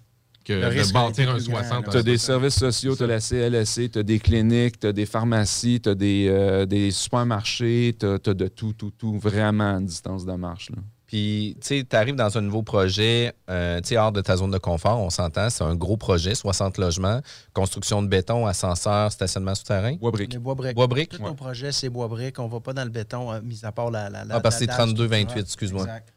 [0.54, 1.90] De bâtir un été plus grand, 60.
[1.90, 4.92] Tu as des services sociaux, tu as la CLSC, tu as des cliniques, tu as
[4.92, 9.76] des pharmacies, tu as des, euh, des supermarchés, tu as, de tout, tout, tout, vraiment
[9.76, 10.70] à distance de marche.
[10.70, 10.78] Là.
[11.08, 14.36] Puis, tu sais, tu arrives dans un nouveau projet, euh, tu sais, hors de ta
[14.36, 17.22] zone de confort, on s'entend, c'est un gros projet, 60 logements,
[17.54, 19.96] construction de béton, ascenseur, stationnement souterrain.
[19.96, 20.34] Bois-brique.
[20.34, 20.74] Les bois briques.
[20.74, 21.16] Bois briques?
[21.16, 22.38] Tous nos projets, c'est bois briques.
[22.38, 24.10] On ne va pas dans le béton, euh, mis à part la.
[24.10, 25.44] la, la Ah, parce que c'est la dalle 32, 28, structurelle.
[25.44, 25.82] excuse-moi.
[25.84, 26.12] Exact.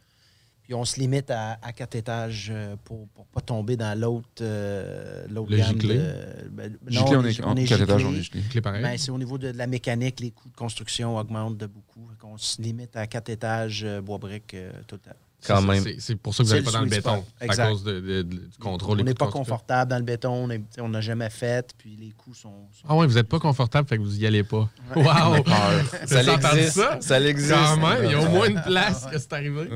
[0.72, 4.26] Puis on se limite à, à quatre étages euh, pour ne pas tomber dans l'autre
[4.40, 5.98] euh, l'autre gamme giclé?
[5.98, 8.42] de- ben, Giclé, non, on est- on est quatre étages, on est giclé.
[8.42, 8.82] Giclé pareil?
[8.82, 11.91] Ben, c'est au niveau de, de la mécanique, les coûts de construction augmentent de beaucoup.
[12.24, 15.18] On se limite à quatre étages euh, bois briques euh, tout le temps.
[15.46, 15.84] Quand C'est- même.
[15.84, 17.26] c'est- C'est pour ça que vous n'allez C'est pas dans le béton.
[17.40, 19.02] À cause de- de- de- du contrôle.
[19.02, 20.48] On n'est pas confortable dans le béton.
[20.78, 22.68] On n'a jamais fait, puis les coûts sont.
[22.72, 24.70] sont- Ah ouais, vous n'êtes pas confortable, fait que vous y allez pas.
[24.96, 25.04] Wow!
[26.06, 26.82] Ça entendu existe.
[27.02, 27.52] Ça existe.
[27.54, 29.68] Quand même, il y a au moins une place que c'est arrivé.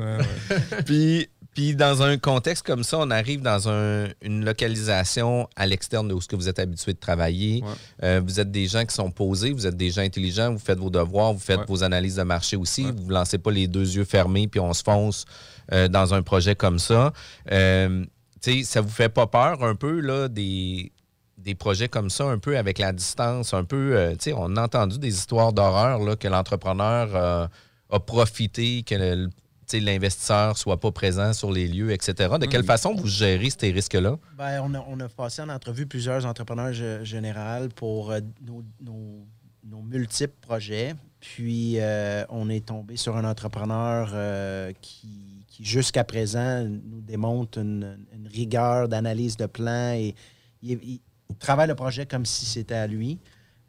[0.84, 6.06] puis, puis dans un contexte comme ça, on arrive dans un- une localisation à l'externe
[6.06, 7.62] de où ce que vous êtes habitué de travailler.
[8.02, 10.78] Euh, vous êtes des gens qui sont posés, vous êtes des gens intelligents, vous faites
[10.78, 12.82] vos devoirs, vous faites vos analyses de marché aussi.
[12.82, 15.24] Vous ne vous lancez pas les deux yeux fermés puis on se fonce
[15.72, 17.12] euh, dans un projet comme ça.
[17.50, 18.04] Euh,
[18.42, 20.92] tu sais, ça vous fait pas peur un peu là, des,
[21.38, 24.56] des projets comme ça, un peu avec la distance, un peu, euh, tu sais, on
[24.56, 27.46] a entendu des histoires d'horreur là, que l'entrepreneur euh,
[27.90, 29.30] a profité, que le-
[29.74, 32.34] l'investisseur soit pas présent sur les lieux, etc.
[32.40, 32.66] De quelle Mhm.
[32.66, 34.18] façon vous gérez ces risques-là?
[34.36, 38.62] Ben, on, a, on a passé en entrevue plusieurs entrepreneurs gé- généraux pour euh, nos,
[38.80, 39.26] nos-
[39.64, 40.94] nos multiples projets.
[41.20, 47.58] Puis, euh, on est tombé sur un entrepreneur euh, qui, qui, jusqu'à présent, nous démontre
[47.58, 50.14] une, une rigueur d'analyse de plan et
[50.62, 53.18] il, il- il travaille le projet comme si c'était à lui.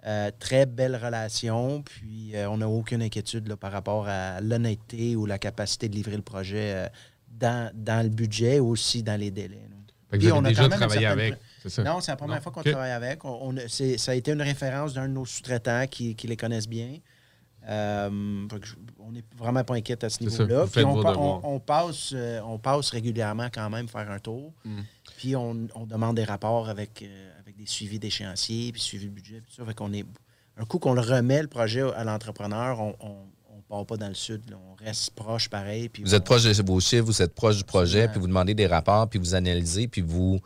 [0.08, 5.18] Euh, très belle relation, puis euh, on n'a aucune inquiétude là, par rapport à l'honnêteté
[5.18, 6.88] ou la capacité de livrer le projet euh,
[7.30, 9.56] dans, dans le budget ou aussi dans les délais.
[9.70, 9.76] là.
[10.10, 11.84] Fait que Puis vous avez on a déjà travaillé certaine- avec, ça?
[11.84, 12.42] Non, c'est la première Non.
[12.42, 13.26] fois qu'on travaille avec.
[13.26, 17.00] On, ça a été une référence d'un de nos sous-traitants qui, qui les connaissent bien.
[17.68, 20.66] Je- on n'est vraiment pas inquiète à ce niveau-là.
[20.78, 22.14] on, on- on passe,
[22.46, 24.54] on passe régulièrement quand même faire un tour.
[24.64, 24.80] Mm.
[25.18, 27.04] Puis on, on demande des rapports avec
[27.58, 29.42] des suivis d'échéanciers, puis suivi de budget.
[29.42, 29.66] Puis tout ça.
[29.66, 30.06] Fait qu'on est,
[30.58, 32.96] un coup qu'on le remet, le projet à l'entrepreneur, on
[33.56, 34.50] ne part pas dans le sud.
[34.50, 34.58] là.
[34.72, 35.90] On reste proche pareil.
[35.90, 38.28] Puis Vous on- êtes proche de vos chiffres, vous êtes proche du projet, puis vous
[38.28, 40.40] demandez des rapports, puis vous analysez, puis vous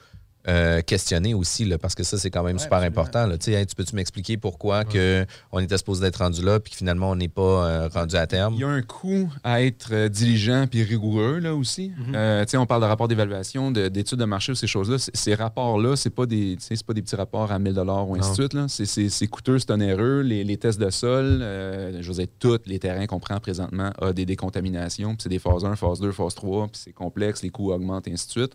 [0.48, 3.02] euh, questionnez aussi, là, parce que ça, c'est quand même Ouais, super absolument.
[3.02, 3.28] important.
[3.28, 3.38] Là.
[3.38, 6.72] Tu sais, hey, tu peux-tu m'expliquer pourquoi que on était supposé être rendu là, puis
[6.72, 8.54] que finalement, on n'est pas euh, rendu à terme?
[8.56, 11.92] Il y a un coût à être euh, diligent puis rigoureux là aussi.
[12.14, 14.98] Euh, tu sais, on parle de rapport d'évaluation, de- d'études de marché ou ces choses-là.
[14.98, 18.30] C- Ces rapports-là, c'est pas des, pas des petits rapports à 1000 dollars ou ainsi
[18.30, 18.36] Non.
[18.36, 18.54] de suite.
[18.54, 18.66] là.
[18.68, 20.22] C'est- C'est c'est coûteux, c'est onéreux.
[20.22, 23.92] Les, les tests de sol, euh, je veux dire, tous les terrains qu'on prend présentement
[24.02, 25.10] ont des décontaminations.
[25.16, 26.68] Puis c'est des phases 1, phase 2, phase 3.
[26.68, 28.54] Puis c'est complexe, les coûts augmentent et ainsi de suite.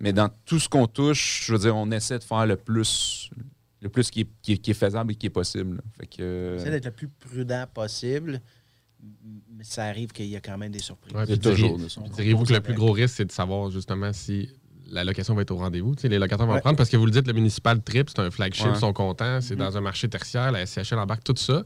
[0.00, 3.30] Mais dans tout ce qu'on touche, je veux dire, on essaie de faire le plus,
[3.80, 5.82] le plus qui est, qui est- qui est faisable et qui est possible.
[5.98, 8.40] Fait que, euh, essaie d'être le plus prudent possible,
[9.56, 11.14] mais ça arrive qu'il y a quand même des surprises.
[11.14, 11.54] Ouais, puis puis
[12.16, 14.48] Diriez-vous que le plus gros risque, c'est de savoir justement si
[14.90, 15.94] la location va être au rendez-vous?
[16.04, 16.60] Les locataires vont le Ouais.
[16.62, 18.72] prendre parce que vous le dites, le municipal trip, c'est un flagship, Ouais.
[18.74, 19.60] ils sont contents, c'est Mhm.
[19.60, 21.62] dans un marché tertiaire, la SCHL embarque tout ça.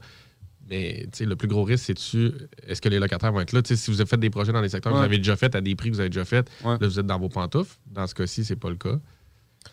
[0.69, 2.31] Mais tu sais, le plus gros risque, c'est-tu
[2.67, 3.61] est-ce que les locataires vont être là?
[3.61, 5.35] Tu sais, si vous avez fait des projets dans des secteurs que vous avez déjà
[5.35, 6.77] fait à des prix que vous avez déjà fait, Ouais.
[6.79, 7.75] là, vous êtes dans vos pantoufles.
[7.91, 8.97] Dans ce cas-ci, c'est pas le cas.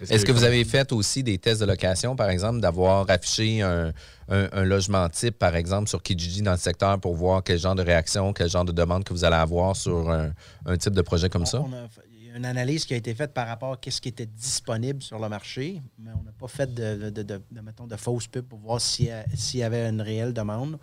[0.08, 3.92] Est-ce que vous avez fait aussi des tests de location, par exemple, d'avoir affiché un,
[4.28, 7.74] un- un logement type, par exemple, sur Kijiji dans le secteur pour voir quel genre
[7.74, 10.32] de réaction, quel genre de demande que vous allez avoir sur un,
[10.66, 11.60] un type de projet comme ça?
[11.60, 13.90] On a fait- il y a une analyse qui a été faite par rapport à
[13.90, 17.22] ce qui était disponible sur le marché, mais on n'a pas fait de, de, de-
[17.50, 19.10] de, mettons, de fausses pubs pour voir s'il
[19.54, 20.78] y, avait une réelle demande.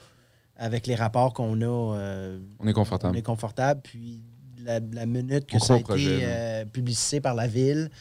[0.59, 3.13] Avec les rapports qu'on a, euh, On est confortable.
[3.15, 3.81] On est confortable.
[3.83, 4.21] Puis
[4.63, 7.91] la, la minute que On ça a projet, été euh, publicité par la ville,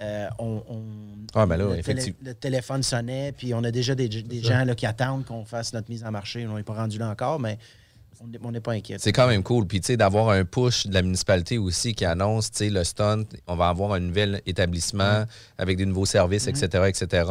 [0.00, 0.84] euh, on, on-
[1.34, 2.18] Ah, ben là, le, télé- effectivement.
[2.24, 4.10] le téléphone sonnait, puis on a déjà des,
[4.42, 6.46] gens là, qui attendent qu'on fasse notre mise en marché.
[6.48, 7.58] On n'est pas rendu là encore, mais
[8.20, 8.96] on n'est- pas inquiet.
[8.98, 9.66] C'est quand même cool.
[9.66, 12.84] Puis, tu sais, d'avoir un push de la municipalité aussi qui annonce, tu sais, le
[12.84, 15.24] stunt, on va avoir un nouvel établissement
[15.58, 17.24] avec des nouveaux services, etc., etc.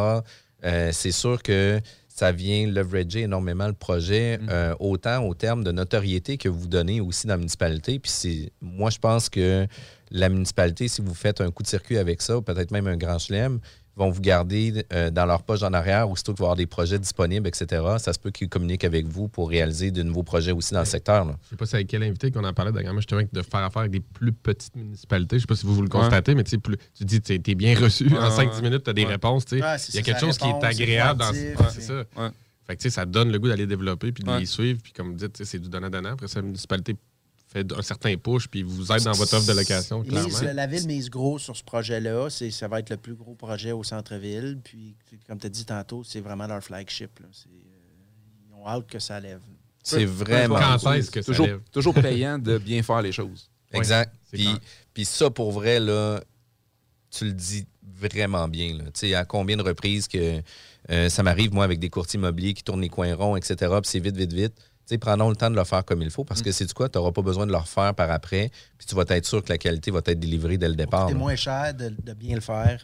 [0.66, 4.48] Euh, c'est sûr que, ça vient leverager énormément le projet, Mm.
[4.50, 7.98] euh, autant au terme de notoriété que vous donnez aussi dans la municipalité.
[7.98, 9.66] Puis c'est- moi, je pense que
[10.12, 12.98] la municipalité, si vous faites un coup de circuit avec ça, ou peut-être même un
[12.98, 13.62] grand chelem,
[14.00, 16.66] vont vous garder euh, dans leur poche en arrière, aussitôt qu'il va y avoir des
[16.66, 17.84] projets disponibles, etc.
[18.00, 20.86] Ça se peut qu'ils communiquent avec vous pour réaliser de nouveaux projets aussi dans le
[20.86, 21.26] secteur.
[21.26, 21.36] là.
[21.44, 23.82] Je sais pas si avec quel invité qu'on en parlait dernièrement, justement, de faire affaire
[23.82, 25.36] avec des plus petites municipalités.
[25.38, 27.34] Je sais pas si vous, vous le constatez, mais tu sais, plus- tu dis, tu
[27.34, 28.08] es bien reçu.
[28.08, 28.62] Ouais, en 5-10 ouais.
[28.62, 29.12] minutes, tu as des Ouais.
[29.12, 29.46] réponses.
[29.46, 29.64] tu sais.
[29.64, 31.94] Ouais, c'est Il y a quelque chose qui est c'est agréable dans c'est- c'est ça.
[32.18, 32.30] Ouais.
[32.68, 34.40] Fait que, tu sais, ça donne le goût d'aller développer puis de Ouais.
[34.40, 34.80] les suivre.
[34.82, 36.12] Puis comme vous dites, tu sais, c'est du donnant-donnant.
[36.14, 36.96] Après ça, la municipalité
[37.52, 40.54] fait un certain push puis vous aide dans votre offre de location, clairement.
[40.54, 42.30] la ville mise gros sur ce projet-là.
[42.30, 44.60] C'est- Ça va être le plus gros projet au centre-ville.
[44.64, 44.96] Puis,
[45.28, 47.20] comme tu as dit tantôt, c'est vraiment leur flagship.
[47.20, 47.26] là.
[47.26, 47.50] Euh,
[48.50, 49.42] ils ont hâte que ça lève.
[49.84, 51.62] C'est vraiment Quand est-ce que ça toujours, lève?
[51.72, 53.50] toujours payant de bien faire les choses.
[53.72, 54.14] Exact.
[54.32, 54.48] Puis,
[54.94, 56.22] puis ça, pour vrai, là,
[57.10, 57.66] tu le dis
[58.00, 58.78] vraiment bien.
[58.78, 58.84] là.
[58.86, 60.42] Tu sais, à combien de reprises que
[60.92, 63.70] euh, ça m'arrive, moi, avec des courtiers immobiliers qui tournent les coins ronds, etc., puis
[63.90, 64.54] c'est vite, vite, vite.
[64.98, 66.98] Prenons le temps de le faire comme il faut parce que c'est du quoi, tu
[66.98, 69.58] n'auras pas besoin de le refaire par après, puis tu vas être sûr que la
[69.58, 71.08] qualité va être délivrée dès le départ.
[71.10, 72.84] C'est moins cher de, de bien le faire.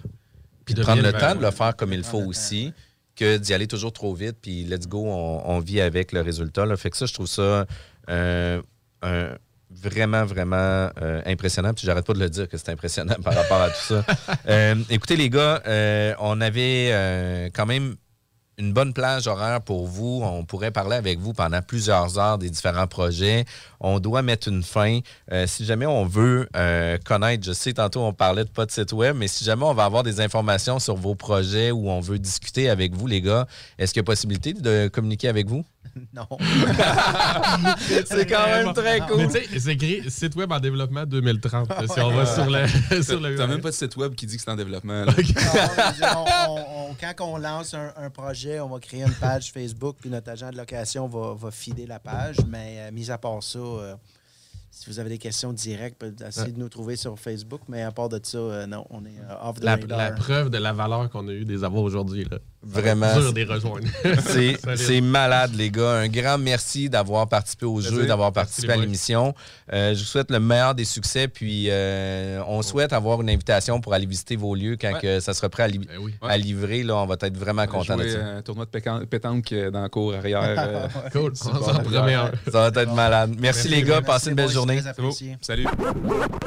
[0.66, 2.28] Puis de de prendre le le temps faire, de le faire comme il faut temps,
[2.28, 2.74] aussi
[3.16, 6.66] que d'y aller toujours trop vite, puis let's go, on, on vit avec le résultat.
[6.66, 6.76] Là.
[6.76, 7.66] Fait que ça, je trouve ça
[8.10, 8.62] euh,
[9.02, 9.38] un-
[9.72, 10.56] vraiment, vraiment
[11.02, 11.74] euh, impressionnant.
[11.74, 14.06] Puis j'arrête pas de le dire que c'est impressionnant par rapport à tout ça.
[14.48, 17.96] Euh, écoutez, les gars, euh, on avait euh, quand même
[18.58, 20.22] une bonne plage horaire pour vous.
[20.24, 23.46] On pourrait parler avec vous pendant plusieurs heures des différents projets.
[23.88, 25.00] On doit mettre une fin.
[25.32, 28.72] Euh, si jamais on veut euh, connaître, je sais, tantôt on parlait de pas de
[28.72, 32.00] site web, mais si jamais on va avoir des informations sur vos projets ou on
[32.00, 33.46] veut discuter avec vous, les gars,
[33.78, 35.64] est-ce qu'il y a possibilité de communiquer avec vous?
[36.14, 36.28] Non.
[38.06, 39.28] C'est quand même très Mais cool.
[39.28, 41.70] tu sais, c'est écrit site web en développement 2030.
[41.94, 44.36] si on va sur le, sur le T'as même pas de site web qui dit
[44.38, 45.06] que c'est en développement.
[45.06, 45.14] Non,
[46.50, 46.56] on-
[46.92, 50.30] on- quand on lance un, un projet, on va créer une page Facebook, puis notre
[50.32, 52.38] agent de location va, va fider la page.
[52.50, 53.96] Mais euh, mis à part ça, euh,
[54.72, 57.62] si vous avez des questions directes, essayez de nous trouver sur Facebook.
[57.70, 59.98] Mais à part de ça, euh, non, on est euh, off the la, radar.
[59.98, 62.26] la preuve de la valeur qu'on a eu des avoir aujourd'hui.
[62.26, 62.40] là.
[62.66, 63.14] Vraiment.
[64.76, 65.92] C'est malade, les gars.
[65.92, 69.36] Un grand merci d'avoir participé au jeu, d'avoir participé à l'émission.
[69.72, 71.28] Euh, je vous souhaite le meilleur des succès.
[71.28, 75.34] Puis, euh, on souhaite avoir une invitation pour aller visiter vos lieux quand que ça
[75.34, 75.70] sera prêt
[76.22, 76.84] à, livrer.
[76.84, 78.18] Là, on va être vraiment content de ça.
[78.20, 80.90] un tournoi de pétanque euh, dans la cour arrière.
[81.12, 81.36] Cool.
[81.36, 83.36] Ça va être malade.
[83.40, 84.02] Merci, les gars.
[84.02, 84.82] Passez une belle journée.
[85.42, 85.66] Salut.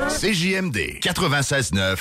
[0.09, 1.97] CJMD 96.9.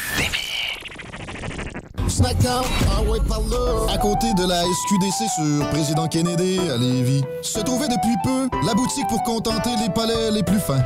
[3.93, 8.73] À côté de la SQDC sur Président Kennedy à Lévis, se trouvait depuis peu la
[8.73, 10.81] boutique pour contenter les palais les plus fins.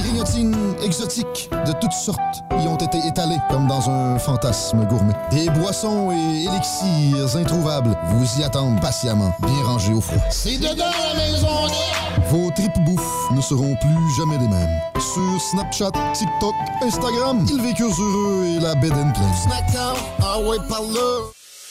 [0.00, 5.12] Des grignotines exotiques de toutes sortes y ont été étalées comme dans un fantasme gourmet.
[5.30, 10.22] Des boissons et élixirs introuvables vous y attendent patiemment, bien rangés au froid.
[10.30, 11.48] C'est dedans la maison
[12.30, 14.80] Vos tripes bouffe ne seront plus jamais les mêmes.
[14.94, 19.12] Sur Snapchat, TikTok, Instagram, ils vécurent heureux et la bed and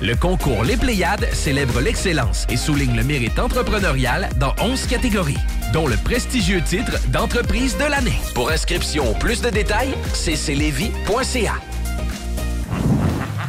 [0.00, 5.38] Le concours Les Pléiades célèbre l'excellence et souligne le mérite entrepreneurial dans 11 catégories,
[5.72, 8.20] dont le prestigieux titre d'entreprise de l'année.
[8.32, 11.54] Pour inscription ou plus de détails, cclevy.ca.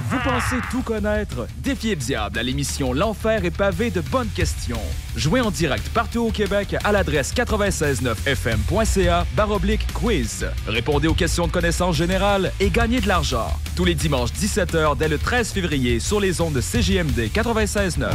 [0.09, 1.45] Vous pensez tout connaître?
[1.59, 4.81] Défiez le diable à l'émission L'Enfer est pavé de bonnes questions.
[5.15, 10.47] Jouez en direct partout au Québec à l'adresse 969fm.ca baroblique quiz.
[10.65, 13.51] Répondez aux questions de connaissance générale et gagnez de l'argent.
[13.75, 18.09] Tous les dimanches 17h dès le 13 février sur les ondes de CJMD 96.9.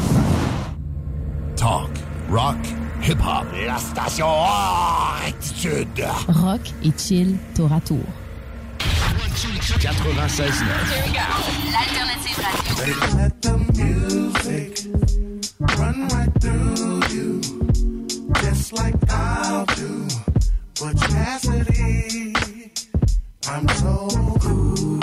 [1.55, 1.91] Talk,
[2.29, 2.57] rock,
[3.05, 3.47] hip-hop.
[3.65, 4.27] La station
[5.25, 6.05] rectitude.
[6.27, 8.03] Rock et chill tour à tour.
[9.65, 11.15] 96.9.
[11.73, 13.17] L'alternative radio.
[13.17, 14.73] Let the music
[15.79, 17.41] run right through you,
[18.43, 20.07] just like I'll do.
[20.79, 22.35] But Cassidy,
[23.49, 24.09] I'm so
[24.41, 25.01] cool.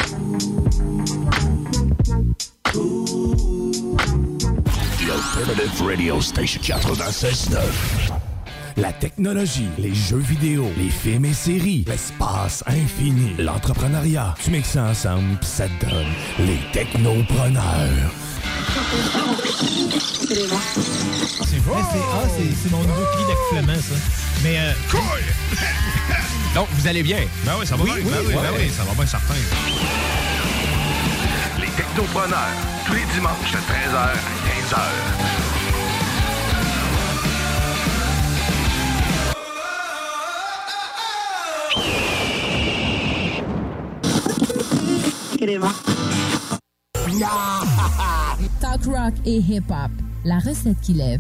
[4.98, 8.31] The Alternative Radio Station 96.9.
[8.78, 14.34] La technologie, les jeux vidéo, les films et séries, l'espace infini, l'entrepreneuriat.
[14.44, 16.06] Tu mixes ça ensemble, pis ça te donne
[16.40, 18.12] les technopreneurs.
[20.26, 21.82] C'est vrai?
[21.82, 23.96] Ah, c'est c'est mon nouveau cri d'accouplement, ça.
[24.44, 24.58] Mais.
[24.60, 24.74] Euh...
[26.56, 27.20] Donc, vous allez bien?
[27.46, 28.04] Ben oui, ça va Oui, bien.
[28.06, 28.42] oui, ben oui, ouais.
[28.42, 29.34] ben oui, ça va bien certain.
[31.78, 32.38] Technopreneur,
[32.86, 35.51] tous les dimanches de 13h à 15h.
[48.60, 49.90] Talk rock et hip-hop.
[50.24, 51.20] La recette qui lève.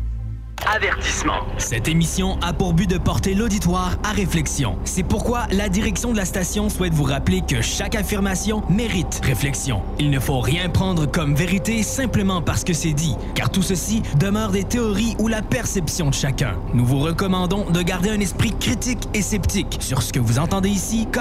[0.67, 1.39] Avertissement.
[1.57, 4.78] Cette émission a pour but de porter l'auditoire à réflexion.
[4.86, 9.82] C'est pourquoi la direction de la station souhaite vous rappeler que chaque affirmation mérite réflexion.
[9.97, 14.03] Il ne faut rien prendre comme vérité simplement parce que c'est dit, car tout ceci
[14.19, 16.53] demeure des théories ou la perception de chacun.
[16.76, 20.69] Nous vous recommandons de garder un esprit critique et sceptique sur ce que vous entendez
[20.69, 21.19] ici comme